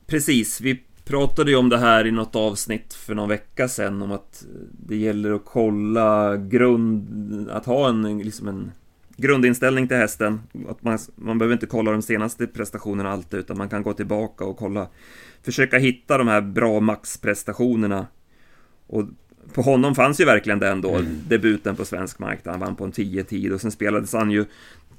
[0.06, 4.12] Precis, vi pratade ju om det här i något avsnitt för någon vecka sedan om
[4.12, 4.44] att
[4.86, 8.72] det gäller att kolla grund, att ha en, liksom en
[9.16, 10.40] grundinställning till hästen.
[10.68, 14.44] Att man, man behöver inte kolla de senaste prestationerna alltid utan man kan gå tillbaka
[14.44, 14.88] och kolla,
[15.42, 18.06] försöka hitta de här bra maxprestationerna.
[18.86, 19.04] Och
[19.54, 21.20] på honom fanns ju verkligen den då, mm.
[21.28, 24.44] debuten på svensk mark där han vann på en 10-tid och sen spelades han ju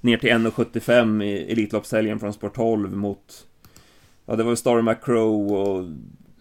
[0.02, 3.48] ner till 1,75 i Elitloppshelgen från Sport 12 mot
[4.30, 5.90] Ja, det var ju Star McCrow och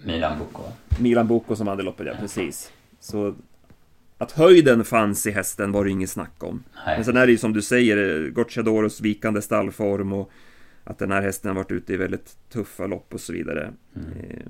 [0.04, 0.62] Milan Boko.
[1.00, 2.72] Milan Boko som hade loppet, ja precis.
[3.00, 3.34] Så
[4.18, 6.64] att höjden fanns i hästen var det inget snack om.
[6.86, 6.96] Nej.
[6.96, 10.30] Men sen är det ju som du säger, Gocciadoros vikande stallform och
[10.84, 13.72] att den här hästen har varit ute i väldigt tuffa lopp och så vidare.
[13.96, 14.08] Mm.
[14.20, 14.46] Eh,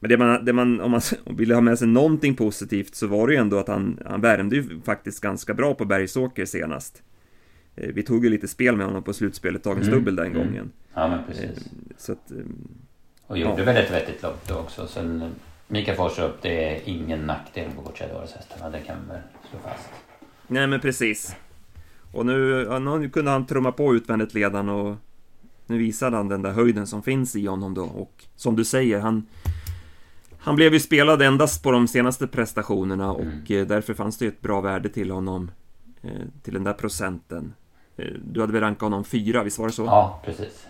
[0.00, 1.00] men det man, det man, om man
[1.36, 4.56] vill ha med sig någonting positivt så var det ju ändå att han, han värmde
[4.56, 7.02] ju faktiskt ganska bra på Bergsåker senast.
[7.76, 9.98] Eh, vi tog ju lite spel med honom på slutspelet, dagens mm.
[9.98, 10.38] dubbel den mm.
[10.38, 10.72] gången.
[10.94, 11.66] Ja, men precis.
[11.66, 12.32] Eh, så att,
[13.26, 13.64] och gjorde ja.
[13.64, 14.86] väl ett vettigt lopp då också.
[14.86, 15.30] Sen
[15.68, 19.88] Mikael Forserup, det är ingen nackdel på Gocciadoros hästarna, det kan vi väl slå fast.
[20.46, 21.36] Nej, men precis.
[22.12, 24.96] Och nu, ja, nu kunde han trumma på utvändigt ledan och
[25.66, 29.00] nu visade han den där höjden som finns i honom då och som du säger,
[29.00, 29.26] han
[30.38, 33.44] Han blev ju spelad endast på de senaste prestationerna och Mm.
[33.48, 35.50] eh, därför fanns det ju ett bra värde till honom.
[36.02, 36.10] eh,
[36.42, 37.54] Till den där procenten.
[37.96, 39.84] Eh, Du hade väl rankat honom fyra, visst var det så?
[39.84, 40.66] Ja, precis.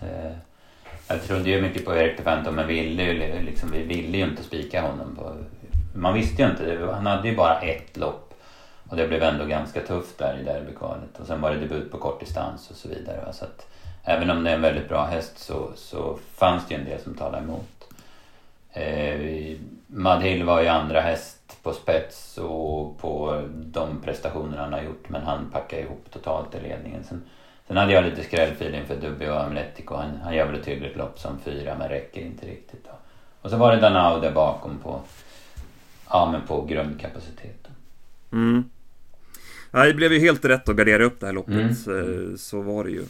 [1.09, 4.23] Jag trodde ju mycket på Erik de Phantom men ville ju, liksom, vi ville ju
[4.23, 5.15] inte spika honom.
[5.15, 5.33] På,
[5.95, 8.33] man visste ju inte, det- han hade ju bara ett lopp.
[8.89, 11.19] Och det blev ändå ganska tufft där i derbykvalet.
[11.19, 13.21] Och sen var det debut på kortdistans och så vidare.
[13.25, 13.33] va.
[13.33, 13.67] Så att,
[14.03, 16.99] även om det är en väldigt bra häst så, så fanns det ju en del
[17.01, 17.87] som talade emot.
[18.73, 25.09] Eh, Madhill var ju andra häst på spets och på de prestationer han har gjort.
[25.09, 27.03] Men han packade ihop totalt i ledningen.
[27.03, 27.23] Sen,
[27.67, 29.95] sen hade jag lite skrällfil inför Dubby och Amletico.
[29.95, 32.83] Han, han gör väl ett hyggligt lopp som fyra men räcker inte riktigt.
[32.83, 32.91] Då.
[33.41, 35.01] Och så var det Danao där bakom på,
[36.09, 37.71] ja, men på grundkapaciteten.
[38.31, 38.63] Mm.
[39.71, 41.75] Ja, det blev ju helt rätt att gardera upp det här loppet, Mm.
[41.75, 43.03] så, så var det ju.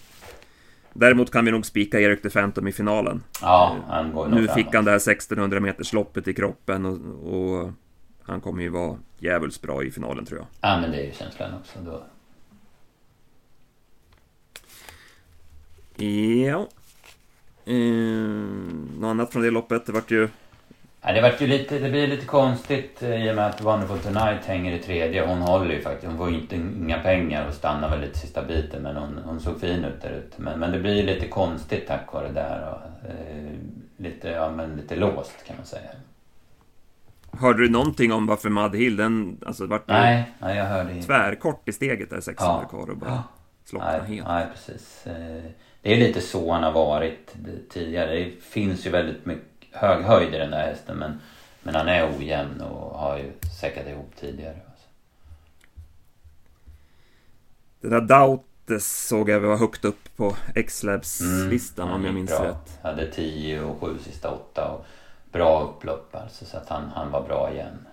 [0.93, 3.23] Däremot kan vi nog spika Erik de Phantom i finalen.
[3.41, 4.55] Ja, han går nog Nu framåt.
[4.65, 6.97] fick han det här 1600 meters loppet i kroppen och,
[7.33, 7.71] och
[8.23, 10.47] han kommer ju vara djävulskt bra i finalen tror jag.
[10.71, 11.79] Ja, men det är ju känslan också.
[11.85, 12.01] Då.
[15.97, 16.67] Ja.
[17.65, 17.75] Eh,
[18.99, 19.85] något annat från det loppet?
[19.85, 20.29] Det vart ju...
[21.01, 23.99] Ja, det, vart ju lite, det blir lite konstigt eh, i och med att Wonderful
[23.99, 25.27] Tonight hänger i tredje.
[25.27, 26.07] Hon håller ju faktiskt.
[26.07, 28.83] Hon får inte inga pengar och stannar väl lite sista biten.
[28.83, 30.41] Men hon, hon såg fin ut där ute.
[30.41, 32.69] Men, men det blir ju lite konstigt tack vare det där.
[32.73, 33.51] Och, eh,
[33.97, 35.89] lite, ja, men lite låst kan man säga.
[37.31, 39.37] Hörde du någonting om varför Madhill, den...
[39.45, 42.67] Alltså det vart Nej, nej jag hörde tvärkort i steget där 600 Ja.
[42.69, 43.23] kvar och bara Ja.
[43.65, 44.27] slocknade Nej, helt.
[44.27, 45.07] nej, precis.
[45.07, 45.43] Eh,
[45.81, 47.35] Det är lite så han har varit
[47.69, 48.15] tidigare.
[48.19, 51.19] Det finns ju väldigt mycket hög höjd i den där hästen men,
[51.63, 54.55] men han är ojämn och har ju säkrat ihop tidigare.
[57.81, 62.41] Det där Dautes såg jag var högt upp på X-Labs-listan om han jag minns Mm,
[62.43, 62.51] bra.
[62.51, 62.79] rätt.
[62.83, 64.85] Hade 10 och 7 sista åtta och
[65.31, 67.87] bra upplopp alltså så att han, han var bra igen.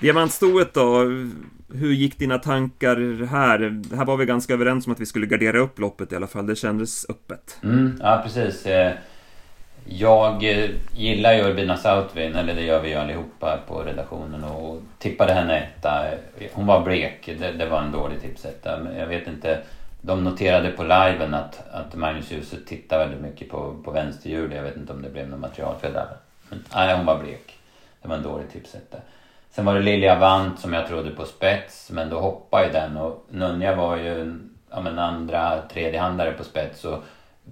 [0.00, 0.98] Diamantstoet då?
[1.74, 3.82] Hur gick dina tankar här?
[3.96, 6.46] Här var vi ganska överens om att vi skulle gardera upp loppet i alla fall.
[6.46, 7.58] Det kändes öppet.
[7.62, 8.66] Mm, ja precis.
[8.66, 8.92] Eh,
[9.84, 14.82] jag eh, gillar ju Urbina Southwin, eller det gör vi ju allihopa på redaktionen och
[14.98, 16.04] tippade henne etta.
[16.52, 18.78] Hon var blek, det, det var en dålig tipsetta.
[18.84, 19.60] Men jag vet inte,
[20.00, 24.52] de noterade på liven att, att Magnus Djuse tittar väldigt mycket på, på vänsterhjul.
[24.52, 26.06] Jag vet inte om det blev något materialfel där.
[26.48, 27.58] Men nej, hon var blek.
[28.02, 28.98] Det var en dålig tipsetta.
[29.50, 32.96] Sen var det Lilja Vant som jag trodde på spets, men då hoppade ju den
[32.96, 36.84] och Nunja var ju en ja, men andra, tredje handare på spets.
[36.84, 37.02] Och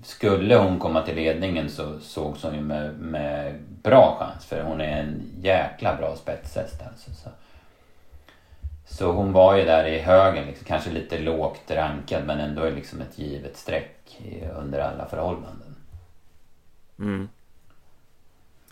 [0.03, 4.81] skulle hon komma till ledningen så sågs hon ju med, med bra chans för hon
[4.81, 7.11] är en jäkla bra spetshäst alltså.
[7.11, 7.29] Så.
[8.87, 13.01] så hon var ju där i högen, liksom, kanske lite lågt rankad men ändå liksom
[13.01, 15.77] ett givet streck i, under alla förhållanden.
[16.99, 17.29] Mm.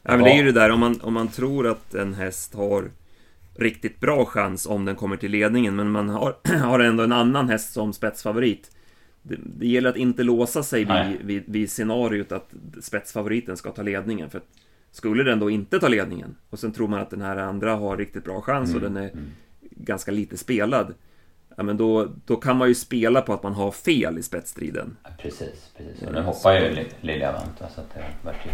[0.02, 2.54] Ja, men det är ju det där om man, om man tror att en häst
[2.54, 2.90] har
[3.54, 7.48] riktigt bra chans om den kommer till ledningen, men man har, har ändå en annan
[7.48, 8.70] häst som spetsfavorit.
[9.22, 13.82] Det, det gäller att inte låsa sig vid, vid, vid scenariot att spetsfavoriten ska ta
[13.82, 14.30] ledningen.
[14.30, 14.40] För
[14.90, 17.96] skulle den då inte ta ledningen och sen tror man att den här andra har
[17.96, 19.24] riktigt bra chans och den är mm.
[19.70, 20.94] ganska lite spelad.
[21.56, 24.96] Ja, men då, då kan man ju spela på att man har fel i spetsstriden.
[25.18, 26.02] Precis, precis.
[26.06, 27.60] Och nu hoppar ju Li- Lilja Vant.
[27.60, 28.50] va, Så att det vart ju...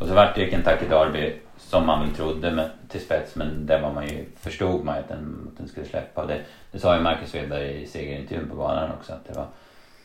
[0.00, 3.66] Och så vart det ju Kentucky Derby som man väl trodde med, till spets men
[3.66, 6.22] där var man ju, förstod man ju att den, att den skulle släppa.
[6.22, 6.40] Och det,
[6.72, 9.46] det sa ju Marcus Svedberg i segerintervjun på banan också att det var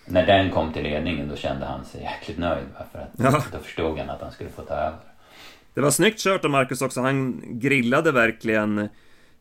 [0.05, 2.65] när den kom till ledningen då kände han sig jäkligt nöjd.
[2.91, 3.43] För att Ja.
[3.51, 4.97] då förstod han att han skulle få ta över.
[5.73, 7.01] Det var snyggt kört av Marcus också.
[7.01, 8.89] Han grillade verkligen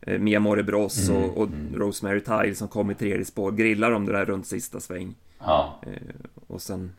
[0.05, 1.75] Mia Moribros Mm, och, och mm.
[1.75, 3.51] Rosemary Tile som kom i tredje spår.
[3.51, 5.15] Grillar dem det där runt sista sväng.
[5.39, 5.81] Ja,
[6.47, 6.91] Och sen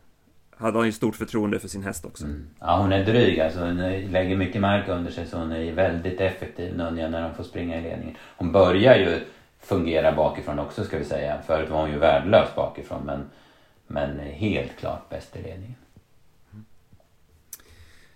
[0.57, 2.23] hade han ju stort förtroende för sin häst också.
[2.25, 2.47] mm.
[2.59, 3.59] ja hon är dryg alltså.
[3.59, 3.77] Hon
[4.11, 7.79] lägger mycket mark under sig så hon är väldigt effektiv Nunja när hon får springa
[7.79, 8.15] i ledningen.
[8.37, 9.19] Hon börjar ju
[9.59, 11.41] fungera bakifrån också ska vi säga.
[11.47, 13.19] Förut var hon ju värdelös bakifrån men,
[13.87, 15.75] men helt klart bäst i ledningen.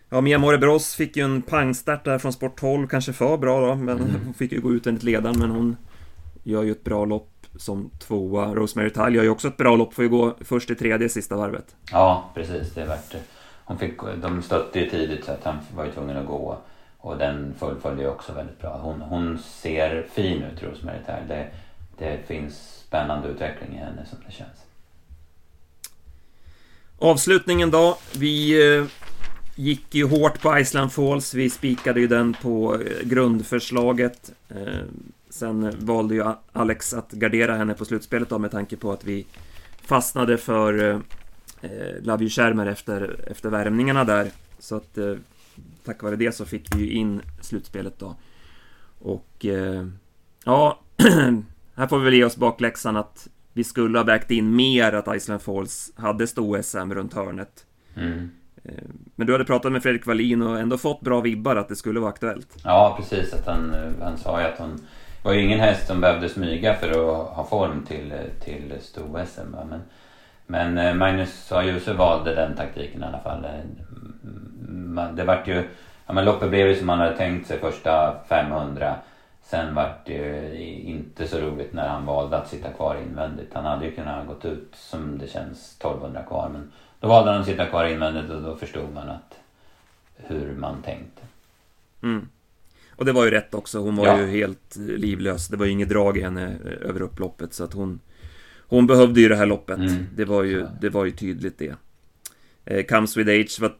[0.09, 3.75] Ja, Mia Moribros fick ju en pangstart där från sport 12, kanske för bra då,
[3.75, 4.11] men Mm.
[4.25, 5.77] hon fick ju gå ut enligt ledaren, men hon
[6.43, 8.55] gör ju ett bra lopp som tvåa.
[8.55, 11.35] Rosemary Tile gör ju också ett bra lopp, får ju gå först i tredje sista
[11.35, 11.75] varvet.
[11.91, 12.73] Ja, precis.
[12.73, 13.19] Det vart det.
[13.65, 16.57] Hon fick, de stötte ju tidigt så att han var ju tvungen att gå.
[16.97, 18.77] Och den fullföljde ju också väldigt bra.
[18.83, 21.23] Hon, hon ser fin ut, Rosemary Tile.
[21.27, 21.47] Det,
[21.97, 24.59] det finns spännande utveckling i henne som det känns.
[26.99, 27.97] Avslutningen då.
[28.15, 28.85] Vi eh,
[29.55, 31.33] gick ju hårt på Iceland Falls.
[31.33, 34.33] Vi spikade ju den på eh, grundförslaget.
[34.49, 34.83] Eh,
[35.29, 39.25] sen valde ju Alex att gardera henne på slutspelet då med tanke på att vi
[39.81, 40.99] fastnade för eh,
[41.61, 44.31] eh Love You efter, efter värmningarna där.
[44.59, 44.97] Så att
[45.83, 48.15] tack vare det så fick vi ju in slutspelet då.
[48.99, 49.45] Och
[50.43, 50.79] ja,
[51.75, 55.15] här får vi väl ge oss bakläxan att vi skulle ha vägt in mer att
[55.15, 57.65] Iceland Falls hade stå-SM runt hörnet.
[57.95, 58.29] Mm.
[58.65, 58.73] Eh,
[59.15, 61.99] men du hade pratat med Fredrik Wallin och ändå fått bra vibbar att det skulle
[61.99, 62.57] vara aktuellt.
[62.63, 63.33] Ja, precis.
[63.33, 64.75] Att han, eh, han sa ju att hon
[65.25, 68.73] det var ju ingen häst som behövde smyga för att ha form till, eh, till
[68.81, 69.55] sto-SM.
[69.69, 69.81] Men,
[70.47, 73.45] men Magnus Ajuse valde den taktiken i alla fall.
[73.45, 75.63] Mm, mm, det vart ju,
[76.07, 78.95] ja men loppet blev ju som man hade tänkt sig första 500.
[79.41, 83.53] Sen vart det ju inte så roligt när han valde att sitta kvar invändigt.
[83.53, 86.49] Han hade ju kunnat gått ut som det känns 1200 kvar.
[86.53, 86.71] Men
[87.05, 89.39] då valde han att sitta kvar invändigt och då förstod man att
[90.15, 91.21] hur man tänkte.
[92.03, 92.27] Mm.
[92.95, 94.19] Och det var ju rätt också, hon var ja.
[94.19, 95.47] ju helt livlös.
[95.47, 97.99] Det var ju inget drag i henne eh, över upploppet så att hon
[98.67, 99.77] Hon behövde ju det här loppet.
[99.77, 100.07] Mm.
[100.15, 101.75] Det, var ju, det var ju tydligt det.
[102.65, 103.71] Eh, Comes with age, vad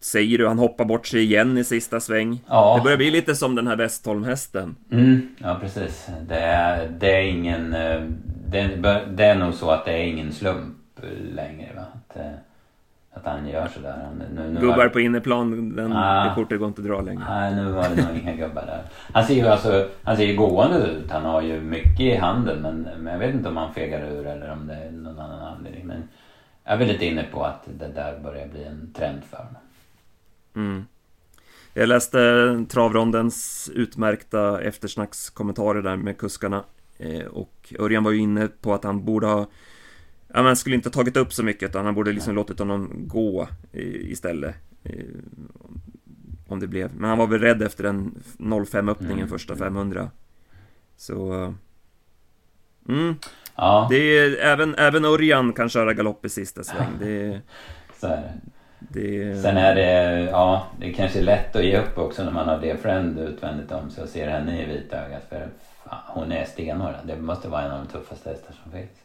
[0.00, 0.46] säger du?
[0.46, 2.40] Han hoppar bort sig igen i sista sväng.
[2.48, 2.76] Ja.
[2.76, 4.76] Det börjar bli lite som den här Westholm-hästen.
[4.92, 5.36] Mm.
[5.38, 6.06] Ja, precis.
[6.28, 7.74] Det är, det är ingen...
[7.74, 8.02] Eh,
[8.48, 10.76] det, det är nog så att det är ingen slump
[11.34, 11.72] längre.
[11.76, 11.84] Va?
[11.94, 12.32] Att, eh,
[13.14, 14.08] att han gör sådär.
[14.34, 14.88] Nu, nu gubbar var...
[14.88, 17.24] på innerplan, den, ah, det kortet går inte att dra längre.
[17.28, 18.82] Nej, nu var det nog inga gubbar där.
[19.12, 21.10] Han ser ju alltså, han ser ju gående ut.
[21.10, 24.26] Han har ju mycket i handen men, men jag vet inte om han fegar ur
[24.26, 25.86] eller om det är någon annan anledning.
[25.86, 26.08] Men
[26.64, 29.62] jag är väl lite inne på att det där börjar bli en trend för honom.
[30.56, 30.86] Mm.
[31.74, 32.18] Jag läste
[32.68, 36.64] travrondens utmärkta eftersnackskommentarer där med kuskarna.
[36.98, 39.46] Eh, och Örjan var ju inne på att han borde ha
[40.34, 43.48] ja, man skulle inte tagit upp så mycket utan han borde liksom låtit honom gå
[43.72, 44.54] istället.
[46.48, 46.94] Om det blev.
[46.94, 48.22] Men han var väl rädd efter den
[48.66, 49.28] 05 öppningen mm.
[49.28, 50.10] första 500.
[50.96, 51.54] Så...
[52.88, 53.14] Mm.
[53.56, 53.86] Ja.
[53.90, 56.88] Det är, även, även Örjan kan köra galopp i sista sväng.
[57.00, 57.40] Det,
[58.00, 58.32] så är
[58.78, 59.00] det.
[59.00, 59.42] det.
[59.42, 62.58] Sen är det, ja, det är kanske lätt att ge upp också när man har
[62.58, 65.22] det friend utvändigt om sig och ser henne i vitögat.
[65.28, 65.48] För
[65.84, 66.94] fan, hon är stenhård.
[67.04, 69.03] Det måste vara en av de tuffaste hästar som finns.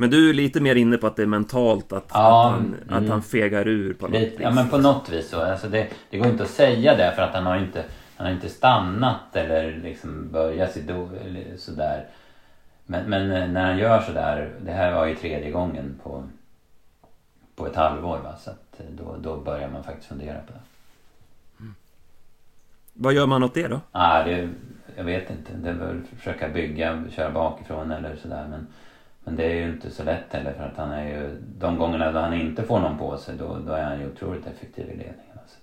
[0.00, 2.76] Men du är lite mer inne på att det är mentalt att, ja, att, han,
[2.88, 3.04] mm.
[3.04, 4.32] att han fegar ur på något vis.
[4.40, 5.42] Ja men på något vis så.
[5.42, 7.84] Alltså det, det går inte att säga det för att han har inte,
[8.16, 10.90] han har inte stannat eller liksom börjat sitt
[11.56, 12.04] sådär.
[12.86, 16.24] Men, men eh, när han gör sådär, det här var ju tredje gången på,
[17.56, 18.36] på ett halvår va.
[18.40, 20.60] Så att eh, då, då börjar man faktiskt fundera på det.
[21.60, 21.74] Mm.
[22.92, 23.80] Vad gör man åt det då?
[23.92, 24.48] Ah, det,
[24.96, 25.52] jag vet inte.
[25.62, 28.46] Det är väl försöka bygga, köra bakifrån eller sådär.
[28.50, 28.66] Men
[29.28, 31.42] men det är ju inte så lätt heller för att han är ju...
[31.58, 34.46] De gångerna då han inte får någon på sig då, då är han ju otroligt
[34.46, 35.38] effektiv i ledningen.
[35.46, 35.56] Så.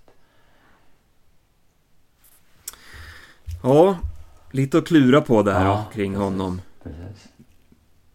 [3.64, 3.98] Ja,
[4.52, 6.62] lite att klura på där ja, kring precis, honom.
[6.84, 7.28] Precis.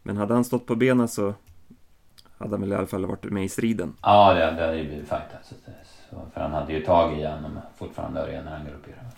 [0.03, 1.35] Men hade han stått på benen så
[2.39, 3.95] hade han väl i alla fall varit med i striden.
[4.03, 5.55] Ja, det, det hade ju blivit fight alltså.
[6.35, 9.10] För han hade ju tag i honom fortfarande när han galopperade.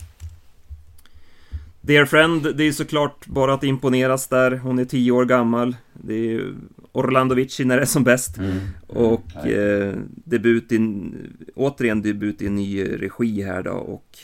[1.85, 4.51] Dear Friend, det är såklart bara att imponeras där.
[4.51, 5.75] Hon är tio år gammal.
[5.93, 6.53] Det är
[6.91, 8.37] Orlando Vici när det är som bäst.
[8.37, 8.59] Mm.
[8.87, 11.09] Och eh, debut i,
[11.55, 14.17] återigen debut i en ny regi här då och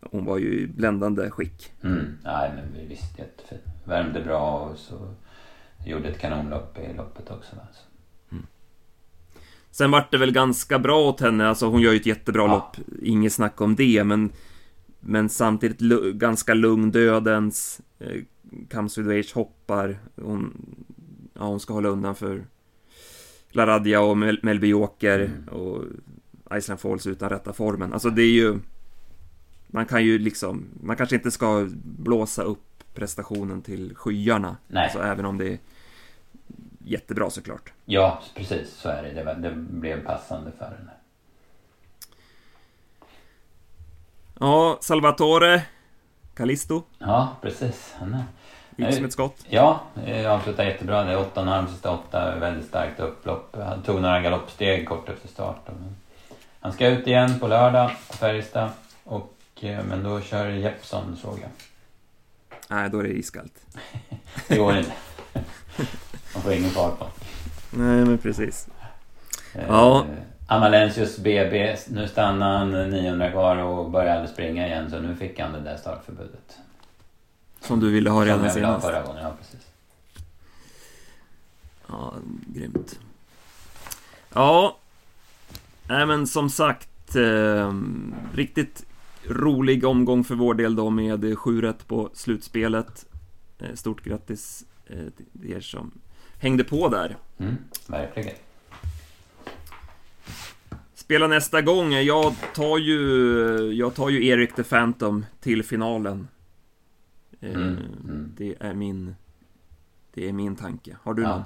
[0.00, 1.72] hon var ju i bländande skick.
[1.82, 2.18] Mm.
[2.24, 3.62] Nej men visst, jättefint.
[3.84, 5.14] Värmde bra och så
[5.86, 7.56] gjorde ett kanonlopp i loppet också.
[7.66, 7.82] Alltså.
[8.32, 8.46] Mm.
[9.70, 12.54] Sen vart det väl ganska bra åt henne, alltså hon gör ju ett jättebra ja.
[12.54, 14.32] lopp, inget snack om det, men
[15.00, 15.78] men samtidigt
[16.14, 17.80] ganska lugn dödens.
[17.98, 18.22] Eh,
[18.70, 19.98] Comes with age hoppar.
[20.16, 20.74] Hon,
[21.34, 22.44] ja, hon ska hålla undan för
[23.50, 25.48] Laradja och Mel Melby Joker mm.
[25.48, 25.84] och
[26.54, 27.92] Iceland Falls utan rätta formen.
[27.92, 28.58] Alltså det är ju...
[29.66, 30.64] Man kan ju liksom...
[30.82, 34.56] Man kanske inte ska blåsa upp prestationen till skyarna.
[34.68, 34.84] Nej.
[34.84, 35.58] Alltså även om det är
[36.84, 37.72] jättebra såklart.
[37.84, 39.12] Ja, precis så är det.
[39.12, 40.90] Det, det blev passande för henne.
[44.42, 45.62] Ja, Salvatore
[46.34, 46.82] Callisto.
[46.98, 47.94] Ja, precis.
[47.98, 48.24] Han är...
[48.76, 49.36] Gick som ett skott.
[49.48, 49.80] Ja,
[50.28, 51.04] avslutade jättebra.
[51.04, 52.36] Det är åtta och sista åtta.
[52.38, 53.56] Väldigt starkt upplopp.
[53.56, 55.68] Han tog några galoppsteg kort efter start.
[56.60, 58.70] Han ska ut igen på lördag på Färjestad.
[59.04, 61.50] Och, eh, men då kör Jeppsson såg jag.
[62.68, 63.66] Nej, då är det iskallt.
[64.48, 64.92] det går inte.
[66.34, 67.06] Man får ingen fart på
[67.70, 68.68] Nej, men precis.
[69.54, 70.06] Eh, ja.
[70.52, 75.40] Amalensius BB, nu stannar han 900 kvar och börjar aldrig springa igen så nu fick
[75.40, 76.58] han det där startförbudet.
[77.60, 78.52] Som du ville ha redan senast?
[78.54, 79.66] Som jag ville ha förra gången, ja precis.
[81.86, 82.14] Ja,
[82.46, 82.98] grymt.
[84.32, 84.76] Ja,
[85.88, 87.74] nej men som sagt, eh,
[88.34, 88.86] riktigt
[89.26, 93.06] rolig omgång för vår del då med 7 rätt på slutspelet.
[93.58, 96.00] Eh, stort grattis eh, till er som
[96.38, 97.16] hängde på där.
[97.38, 98.34] Mm, verkligen.
[101.10, 101.92] Spela nästa gång?
[101.92, 102.98] Jag tar ju,
[103.72, 106.28] jag tar ju Erik the Phantom till finalen.
[107.40, 108.32] Eh, Mm, mm.
[108.36, 109.16] Det är min,
[110.14, 110.96] det är min tanke.
[111.02, 111.28] Har du Ja.
[111.28, 111.42] någon?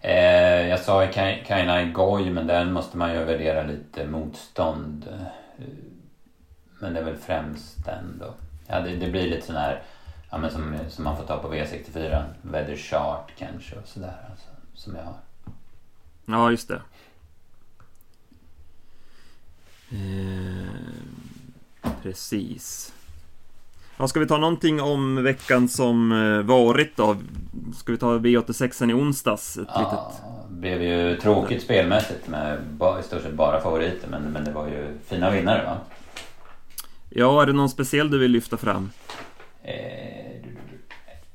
[0.00, 5.06] Eh, jag sa Kai- Kainai Goi, men den måste man ju värdera lite motstånd.
[5.10, 5.64] Eh,
[6.80, 8.34] Men det är väl främst den då.
[8.66, 9.82] Ja, det, det blir lite sån här,
[10.30, 12.24] ja men som, som man får ta på V64.
[12.42, 14.16] Weather Chart kanske och sådär.
[14.30, 15.14] Alltså, som jag har.
[16.26, 16.82] Ja, just det.
[19.90, 20.66] Eh,
[22.02, 22.92] precis.
[23.96, 27.16] Ja, ska vi ta någonting om veckan som eh, varit då?
[27.76, 29.56] Ska vi ta V86 i onsdags?
[29.56, 30.22] Ett Ja, litet...
[30.50, 32.58] det blev ju tråkigt spelmässigt med
[33.00, 34.08] i stort sett bara favoriter.
[34.08, 35.78] Men, men det var ju fina vinnare va?
[37.10, 38.90] Ja, är det någon speciell du vill lyfta fram?
[39.62, 40.36] Eh,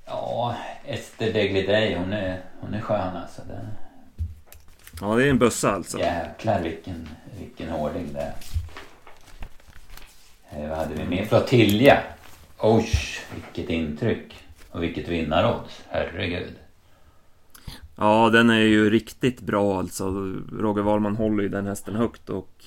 [0.05, 3.41] ja, Ester Deglidey, hon är, hon är skön alltså.
[3.47, 3.59] Det,
[5.01, 5.99] Ja, det är en bössa alltså.
[5.99, 7.09] Jäklar vilken,
[7.39, 8.35] vilken hårding det är.
[10.51, 11.25] Eh, Vad hade vi mer?
[11.25, 12.03] Flottilja.
[12.59, 12.89] Oj,
[13.35, 14.35] vilket intryck.
[14.71, 15.81] Och vilket vinnarodds.
[15.89, 16.53] Herregud.
[17.95, 20.09] Ja, den är ju riktigt bra alltså.
[20.51, 22.65] Roger Wahlman håller ju den hästen högt och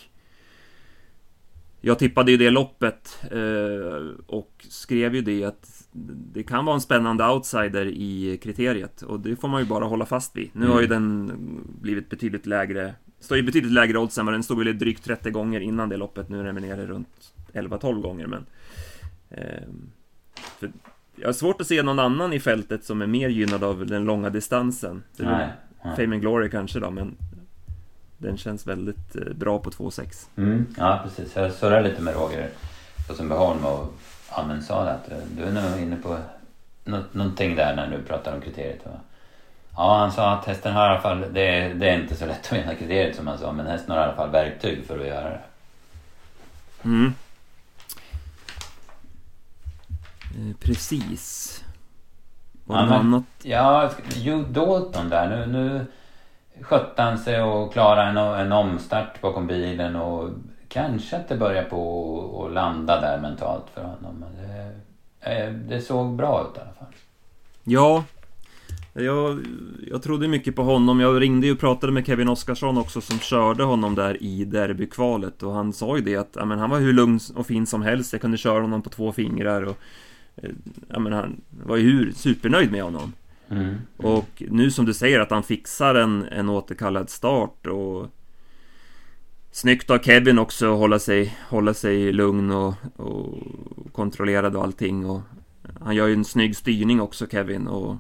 [1.81, 5.87] jag tippade ju det loppet eh, och skrev ju det att
[6.33, 10.07] det kan vara en spännande outsider i kriteriet och det får man ju bara hålla
[10.07, 10.51] fast vid.
[10.53, 11.33] Nu har ju den
[11.81, 15.31] blivit betydligt lägre, står ju betydligt lägre odds än vad den stod väl drygt 30
[15.31, 16.29] gånger innan det loppet.
[16.29, 18.47] Nu är den nere runt 11-12 gånger men
[19.31, 19.63] eh,
[20.59, 20.73] för
[21.17, 24.05] jag har svårt att se någon annan i fältet som är mer gynnad av den
[24.05, 25.03] långa distansen.
[25.17, 25.49] Nej.
[25.85, 25.97] nej.
[25.97, 27.17] Fame and Glory kanske då, men
[28.19, 30.27] den känns väldigt eh, bra på 2,6.
[30.37, 31.37] Mm, ja, precis.
[31.37, 32.51] Jag surrade lite med Roger
[33.09, 33.95] på Sundbyholm och
[34.47, 36.19] men sa att eh, du är nog inne på
[36.85, 38.81] nå- någonting där när du pratar om kriteriet.
[38.85, 38.91] Va?
[39.77, 42.27] Ja, han sa att hästen har i alla fall, det är, det är inte så
[42.27, 44.99] lätt att vinna kriteriet som han sa, men hästen har i alla fall verktyg för
[44.99, 45.41] att göra det.
[46.85, 47.15] Mm.
[50.35, 51.65] Eh, precis.
[52.65, 53.25] Var det Ja, något men- annat?
[53.43, 53.91] Ja,
[54.25, 55.29] Hugh Dalton där.
[55.29, 55.87] Nu, nu
[56.63, 60.31] skötte han sig och klarade en, en omstart bakom bilen och
[60.69, 64.15] kanske att det börjar på att landa där mentalt för honom.
[64.21, 64.73] Men Det,
[65.33, 66.95] eh, det såg bra ut i alla fall.
[67.65, 68.05] Ja,
[68.93, 69.47] jag,
[69.91, 71.01] jag trodde mycket på honom.
[71.01, 75.43] Jag ringde ju och pratade med Kevin Oskarsson också som körde honom där i derbykvalet
[75.43, 77.83] och han sa ju det att ja, men han var hur lugn och fin som
[77.83, 78.13] helst.
[78.13, 79.79] Jag kunde köra honom på två fingrar och
[80.37, 80.51] eh,
[80.89, 83.13] ja, men han var ju hur supernöjd med honom.
[83.49, 83.75] Mm.
[83.97, 88.09] Och nu som du säger att han fixar en, en återkallad start och
[89.55, 93.39] Snyggt av Kevin också att hålla sig, hålla sig lugn och, och
[93.93, 95.21] kontrollerad och allting och
[95.81, 97.97] Han gör ju en snygg styrning också Kevin och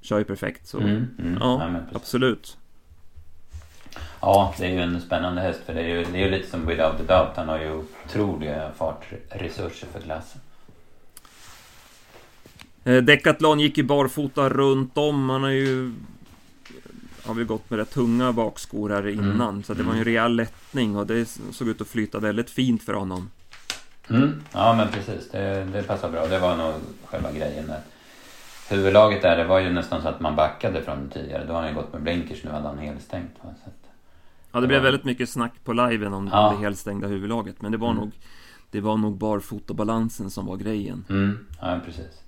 [0.00, 1.36] Kör ju perfekt så Mm, mm.
[1.40, 2.56] Ja, Ja, absolut
[4.20, 6.50] ja, det är ju en spännande häst för det är ju, det är ju lite
[6.50, 7.36] som Without a Doubt.
[7.36, 10.40] Han har ju otroliga fartresurser för klassen.
[12.84, 15.92] eh, Decathlon gick ju barfota runt om Han har ju
[17.24, 20.04] Har vi gått med rätt tunga bakskor här innan Mm, Så det var ju en
[20.04, 23.30] rejäl lättning och det såg ut att flyta väldigt fint för honom
[24.10, 24.42] Mm.
[24.52, 26.26] Ja men precis, det, det passar bra.
[26.26, 27.80] Det var nog själva grejen där.
[28.70, 31.44] Huvudlaget där, det var ju nästan så att man backade från tidigare.
[31.44, 33.32] Då har han ju gått med blinkers, nu hade han helstängt.
[33.42, 33.54] Va?
[33.64, 33.76] Så att,
[34.52, 36.50] Ja, det blev väldigt mycket snack på liven om Ja.
[36.56, 38.00] det helstängda huvudlaget Men det var Mm.
[38.00, 38.12] nog
[38.70, 41.46] Det var nog barfotabalansen som var grejen mm.
[41.60, 42.22] Ja precis.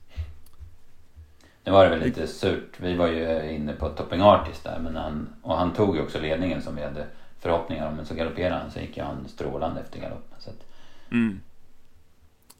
[1.65, 2.73] Nu var det väl lite surt.
[2.81, 4.79] Vi var ju inne på Topping Artist där.
[4.79, 7.07] Men han, och han tog ju också ledningen som vi hade
[7.41, 7.95] förhoppningar om.
[7.95, 10.39] Men så galopperade han så gick ju han strålande efter galoppen.
[10.39, 10.65] Så att,
[11.11, 11.41] mm.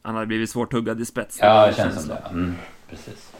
[0.01, 2.21] Han hade blivit svårt huggad i spets ja, det känns som det.
[2.31, 2.55] Mm,
[2.89, 3.31] precis.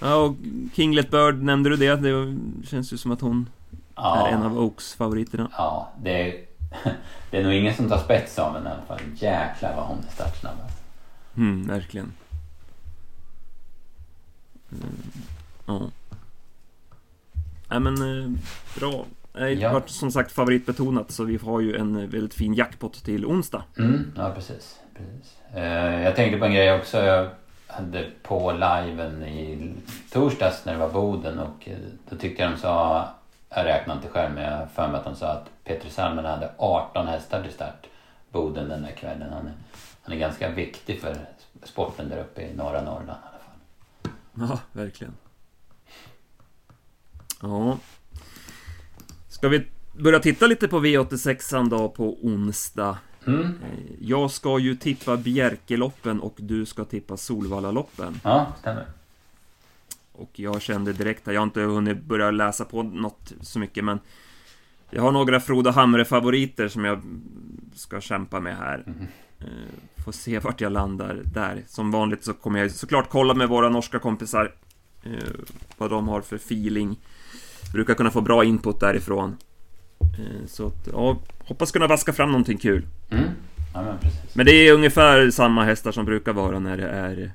[0.00, 0.34] Ja, och
[0.74, 1.96] Kinglet Bird, nämnde du det?
[1.96, 3.48] Det känns ju som att hon
[3.94, 4.26] Ja.
[4.28, 6.44] är en av Oaks favoriterna Ja, det är,
[7.30, 9.00] det är nog ingen som tar spets av henne i alla fall.
[9.14, 10.56] Jäklar vad hon är startsnabb.
[11.36, 12.12] Mm, verkligen
[14.72, 14.92] mm.
[15.66, 15.90] Ja
[17.70, 18.30] Nej men, eh,
[18.80, 23.04] bra Det har som sagt favoritbetonat så vi har ju en eh, väldigt fin jackpot
[23.04, 24.78] till onsdag Mm, ja precis.
[24.96, 25.36] precis.
[26.04, 26.98] Jag tänkte på en grej också.
[26.98, 27.30] Jag
[27.68, 29.72] hade på liven i
[30.10, 31.78] torsdags när det var Boden och eh,
[32.10, 33.08] då tyckte jag de sa,
[33.48, 36.24] jag räknar inte själv men jag har för mig att de sa att Petrus Salmen
[36.24, 37.86] hade 18 hästar till start
[38.32, 39.32] Boden den där kvällen.
[39.32, 39.52] Han är,
[40.02, 41.16] han är ganska viktig för
[41.64, 44.12] sporten där uppe i norra Norrland i alla fall.
[44.34, 45.14] Ja, verkligen.
[47.42, 47.78] Ja.
[49.28, 52.98] Ska vi börja titta lite på V86 då på onsdag?
[53.28, 53.40] Mm.
[53.46, 58.20] Eh, Jag ska ju tippa Bjerkeloppen och du ska tippa Solvallaloppen.
[58.24, 58.86] Ja, stämmer.
[60.12, 63.98] Och jag kände direkt, jag har inte hunnit börja läsa på något så mycket men
[64.90, 67.00] Jag har några Frodo Hamre-favoriter som jag
[67.74, 68.84] ska kämpa med här.
[69.40, 69.46] Eh,
[70.04, 71.62] Får se vart jag landar där.
[71.66, 74.54] Som vanligt så kommer jag såklart kolla med våra norska kompisar
[75.02, 75.12] eh,
[75.78, 76.96] vad de har för feeling.
[77.72, 79.36] Brukar kunna få bra input därifrån.
[80.18, 82.86] Eh, Så att, ja, hoppas kunna vaska fram någonting kul.
[83.10, 83.24] Mm.
[83.74, 84.34] Ja, men precis.
[84.34, 87.32] Men det är ungefär samma hästar som brukar vara när det är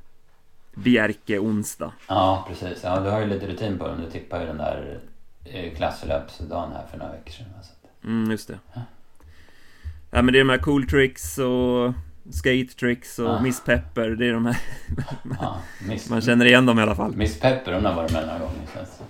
[0.76, 1.92] Bjerke onsdag.
[2.08, 2.80] Ja, precis.
[2.84, 4.02] Ja, du har ju lite rutin på dem.
[4.06, 5.00] Du tippade ju den där
[5.46, 7.46] eh, klasslöpsdagen här för några veckor sedan.
[7.58, 8.60] va, så att- Mm, just det.
[8.74, 8.82] Ja.
[10.12, 11.94] Ja, men det är de här cool tricks och
[12.32, 13.42] skate tricks och Ja.
[13.42, 14.10] Miss Pepper.
[14.10, 14.58] Det är de här,
[15.42, 15.58] Ja,
[15.88, 17.16] Miss, man känner igen dem i alla fall.
[17.16, 18.68] Miss Pepper, hon har varit med några gånger
[18.98, 19.06] som.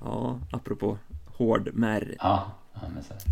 [0.00, 2.14] Ja, apropå hård märr.
[2.18, 3.30] Ja, så är det.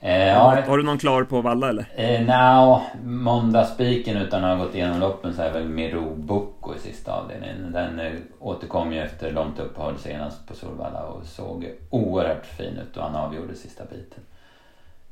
[0.00, 1.86] Eh, ja, Har du någon klar på Valla eller?
[1.94, 6.78] Eh, Nja, måndagsspiken utan att ha gått igenom loppen så är väl Miro Bocco i
[6.78, 7.72] sista avdelningen.
[7.72, 12.96] Den eh, återkom ju efter långt uppehåll senast på Solvalla och såg oerhört fin ut
[12.96, 14.22] och han avgjorde sista biten.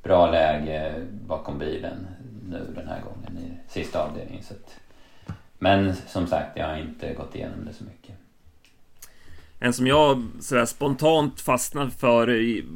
[0.03, 2.07] Bra läge bakom bilen
[2.49, 4.43] nu den här gången i sista avdelningen.
[4.45, 4.77] Så att,
[5.59, 8.15] men som sagt, jag har inte gått igenom det så mycket.
[9.59, 12.27] En som jag sådär spontant fastnade för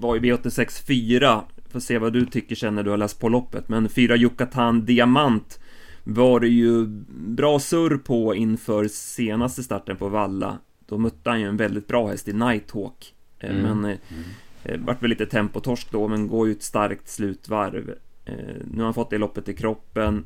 [0.01, 3.29] var ju V86 4 Får se vad du tycker sen när du har läst på
[3.29, 3.69] loppet.
[3.69, 5.61] Men 4 Yucatan Diamant
[6.05, 10.59] Var det ju bra surr på inför senaste starten på Valla.
[10.87, 13.15] Då mötte han ju en väldigt bra häst i Nighthawk.
[13.39, 13.63] Eh, Mm.
[13.63, 13.99] Men eh,
[14.65, 17.95] eh, vart väl lite tempotorsk då men går ju ett starkt slutvarv.
[18.65, 20.25] Nu har han fått det loppet i kroppen.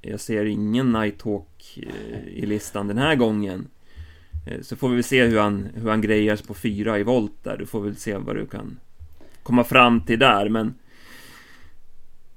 [0.00, 1.78] Jag ser ingen Nighthawk
[2.26, 3.66] i listan den här gången
[4.62, 7.56] Så får vi se hur han, hur han grejar sig på fyra i volt där.
[7.56, 8.78] Du får väl se vad du kan
[9.42, 10.74] komma fram till där, men...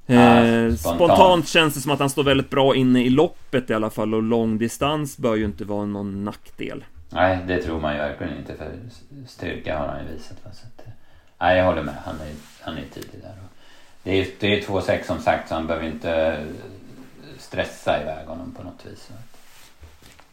[0.06, 1.48] Ja, Eh, spontant.
[1.48, 4.24] känns det som att han står väldigt bra inne i loppet i alla fall och
[4.24, 6.86] långdistans bör ju inte vara någon nackdel.
[7.10, 8.72] Nej, det tror man ju verkligen inte för
[9.28, 10.38] styrka har han ju visat.
[10.46, 10.94] va, Så att, eh,
[11.40, 11.96] nej, jag håller med.
[12.06, 13.36] Han är, han är tidig där.
[14.04, 16.46] Det är ju det är 2-6 som sagt så han behöver inte eh,
[17.38, 19.10] stressa iväg honom på något vis.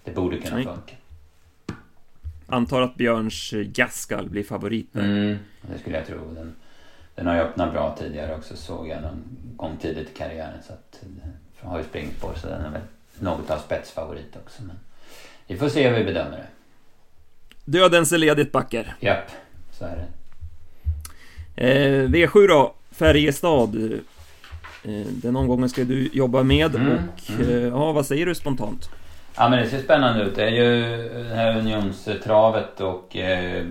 [0.04, 0.64] Det borde kunna Nej.
[0.64, 0.94] funka.
[2.46, 5.02] Antar att Björns eh, Gaskall blir favorit där.
[5.04, 6.34] Mm, det skulle jag tro.
[6.34, 6.54] Den,
[7.14, 9.22] den har ju öppnat bra tidigare också såg jag någon
[9.56, 10.62] gång tidigt i karriären.
[10.66, 11.20] Så att den
[11.70, 12.80] har ju springspår så den är väl
[13.18, 14.62] något av spetsfavorit också.
[14.62, 14.76] Men
[15.46, 16.46] vi får se hur vi bedömer det.
[17.64, 18.96] Dödens är ledigt backar.
[19.00, 19.30] Japp,
[19.72, 20.06] så är det.
[21.56, 23.92] Eh, V7 då, Färjestad.
[24.84, 27.50] Eh, den omgången ska du jobba med Mm, och mm.
[27.50, 28.90] Eh, ja, vad säger du spontant?
[29.36, 30.34] Ja men det ser spännande ut.
[30.36, 33.64] Det är ju det här unionstravet och eh,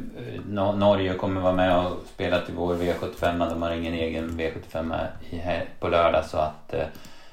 [0.49, 3.49] Nor- Norge kommer vara med och spela till vår V75.
[3.49, 4.95] De har ingen egen V75
[5.29, 6.85] i, här på lördag så att eh,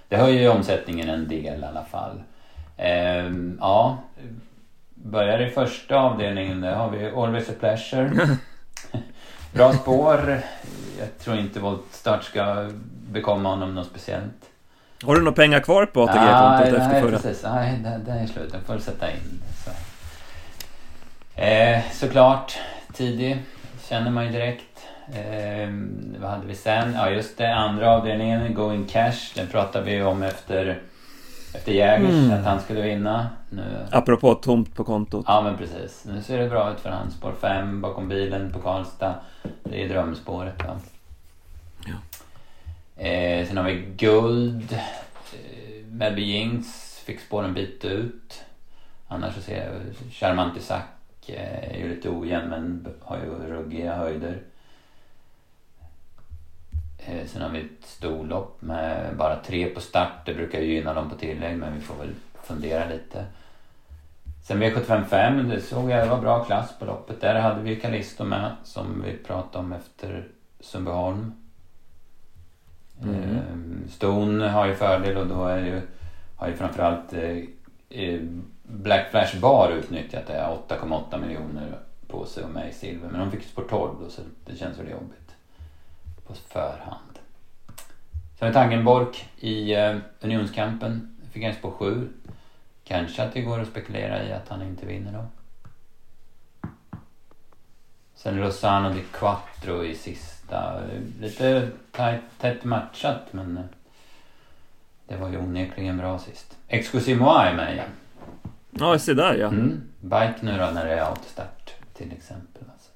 [0.09, 2.23] det höjer ju omsättningen en del i alla fall.
[2.77, 3.99] Eh, ja,
[4.95, 6.61] börjar i första avdelningen.
[6.61, 8.11] Där har vi Always a Pleasure.
[9.55, 10.41] Bra spår.
[10.99, 12.71] Jag tror inte voltstart ska
[13.11, 14.50] bekomma honom något speciellt.
[15.05, 17.11] Har du några pengar kvar på ATG-kontot efter nej, förra?
[17.19, 17.43] precis.
[17.45, 18.53] Nej, det, det är slut.
[18.53, 19.43] Den får du sätta in.
[19.65, 19.71] Så.
[21.41, 22.59] Eh, såklart,
[22.93, 23.43] tidig.
[23.89, 24.63] Känner man ju direkt.
[25.13, 25.69] Eh,
[26.21, 26.95] vad hade vi sen?
[26.95, 27.55] Ja, just det.
[27.55, 29.33] Andra avdelningen, Going Cash.
[29.37, 30.79] Den pratade vi om efter,
[31.55, 32.39] efter Jägers, Mm.
[32.39, 33.29] att han skulle vinna.
[33.51, 35.25] Nu, Apropå tomt på kontot.
[35.29, 36.05] ja, men precis.
[36.15, 37.11] Nu ser det bra ut för han.
[37.11, 39.15] Spår 5 bakom bilen på Karlstad.
[39.65, 40.55] Det är drömspåret.
[40.59, 40.77] Ja.
[43.01, 44.73] Eh, sen har vi guld.
[44.73, 48.45] Eh, Melby Jinx fick spåren bit ut.
[49.09, 49.81] Annars så ser jag
[50.13, 50.85] Charmant Isak
[51.27, 54.43] eh, är ju lite ojämn men har ju ruggiga höjder.
[56.99, 60.27] Eh, sen har vi ett storlopp med bara tre på start.
[60.27, 63.25] Det brukar ju gynna dem på tillägg men vi får väl fundera lite.
[64.47, 67.21] Sen V755, det såg jag, det var bra klass på loppet.
[67.21, 70.29] Där hade vi Callisto med som vi pratade om efter
[70.61, 71.33] Sundbyholm.
[73.03, 73.37] Mm.
[73.37, 75.83] Eh, Stone har ju fördel och då är ju,
[76.37, 77.39] har ju framförallt eh,
[77.89, 78.21] eh,
[78.63, 80.57] Black Flash Bar utnyttjat det.
[80.69, 83.09] 8,8 miljoner på sig och mig i silver.
[83.09, 85.35] Men de fick spår 12 då, så det känns väl jobbigt
[86.27, 87.19] på förhand.
[88.39, 89.07] Sen har vi Tangenborg
[89.41, 89.75] i
[90.21, 91.17] Unionskampen.
[91.33, 92.09] Fick en spår 7.
[92.85, 95.25] Kanske att det går att spekulera i att han inte vinner då.
[98.15, 100.40] Sen Lozano di Quattro i sista.
[101.21, 103.65] Lite tajt, tätt matchat men eh,
[105.09, 106.57] det var ju onekligen bra sist.
[106.69, 107.89] Exclusive Moi är med igen.
[108.71, 109.49] Ja, se där ja.
[109.49, 109.81] Mm.
[110.01, 112.63] Bike nu då när det är autostart till exempel.
[112.73, 112.91] Alltså.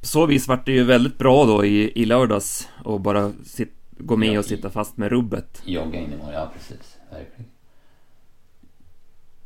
[0.00, 3.72] På så vis vart det ju väldigt bra då i, i lördags och bara sit,
[3.98, 5.62] gå med och sitta fast med rubbet.
[5.64, 6.96] Jogga in i mål, ja precis.
[7.10, 7.50] Verkligen.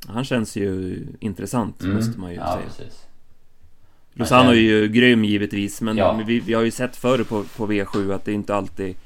[0.09, 2.49] Han känns ju intressant, måste man ju Mm.
[2.49, 2.67] ja, säga.
[2.67, 3.06] precis.
[4.19, 6.13] Lozano är ju grym givetvis, men Ja.
[6.27, 8.97] vi, vi har ju sett förr på, på V7 att det inte alltid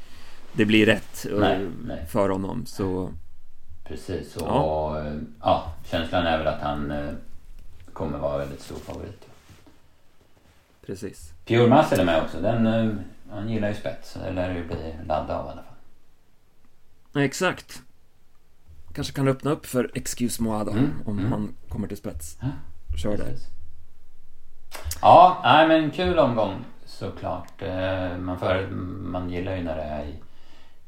[0.52, 2.06] det blir rätt eh, Nej, nej.
[2.10, 2.66] för honom.
[2.66, 3.12] Så
[3.84, 5.00] Precis, och Ja.
[5.02, 5.10] ja.
[5.40, 7.08] ja, känslan är väl att han eh,
[7.92, 9.26] kommer vara väldigt stor favorit.
[10.86, 11.32] precis.
[11.46, 12.40] Pure Muscle är med också.
[12.40, 12.94] Den, eh,
[13.30, 17.22] han gillar ju spets, så det lär ju bli ladda av i alla fall.
[17.24, 17.82] Exakt.
[18.94, 21.32] Kanske kan öppna upp för Excuse Moi då, Mm, om mm.
[21.32, 22.38] han kommer till spets.
[23.02, 23.24] Kör där.
[23.24, 23.46] Precis.
[25.02, 27.62] Ja, nej men kul omgång såklart.
[27.62, 28.66] Eh, Man, för,
[29.02, 30.14] man gillar ju när det är i,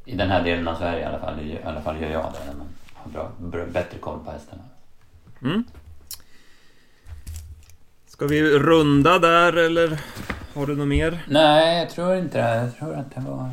[0.04, 1.40] i den här delen av Sverige i alla fall.
[1.40, 2.46] I alla fall gör jag det.
[2.52, 4.62] När man har bra, bra, bättre koll på hästarna.
[5.42, 5.64] Mm.
[8.06, 9.98] Ska vi runda där eller
[10.54, 11.18] har du något mer?
[11.28, 12.56] Nej, jag tror inte det.
[12.56, 13.50] Jag tror att det var...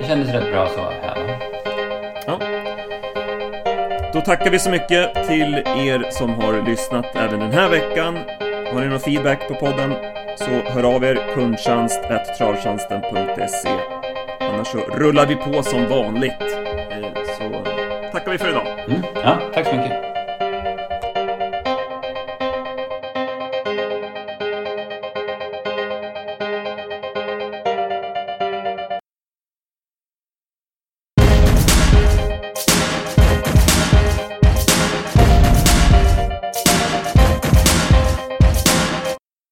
[0.00, 1.40] Det kändes rätt bra så här.
[2.26, 2.38] Ja.
[4.12, 8.18] Då tackar vi så mycket till er som har lyssnat även den här veckan.
[8.74, 9.94] Har ni någon feedback på podden
[10.36, 13.68] så hör av er kundtjänst.travtjänsten.se
[14.40, 16.40] Annars så rullar vi på som vanligt.
[16.90, 18.66] Eh, så eh, tackar vi för idag.
[18.88, 19.02] Mm.
[19.14, 20.13] Ja, tack så mycket.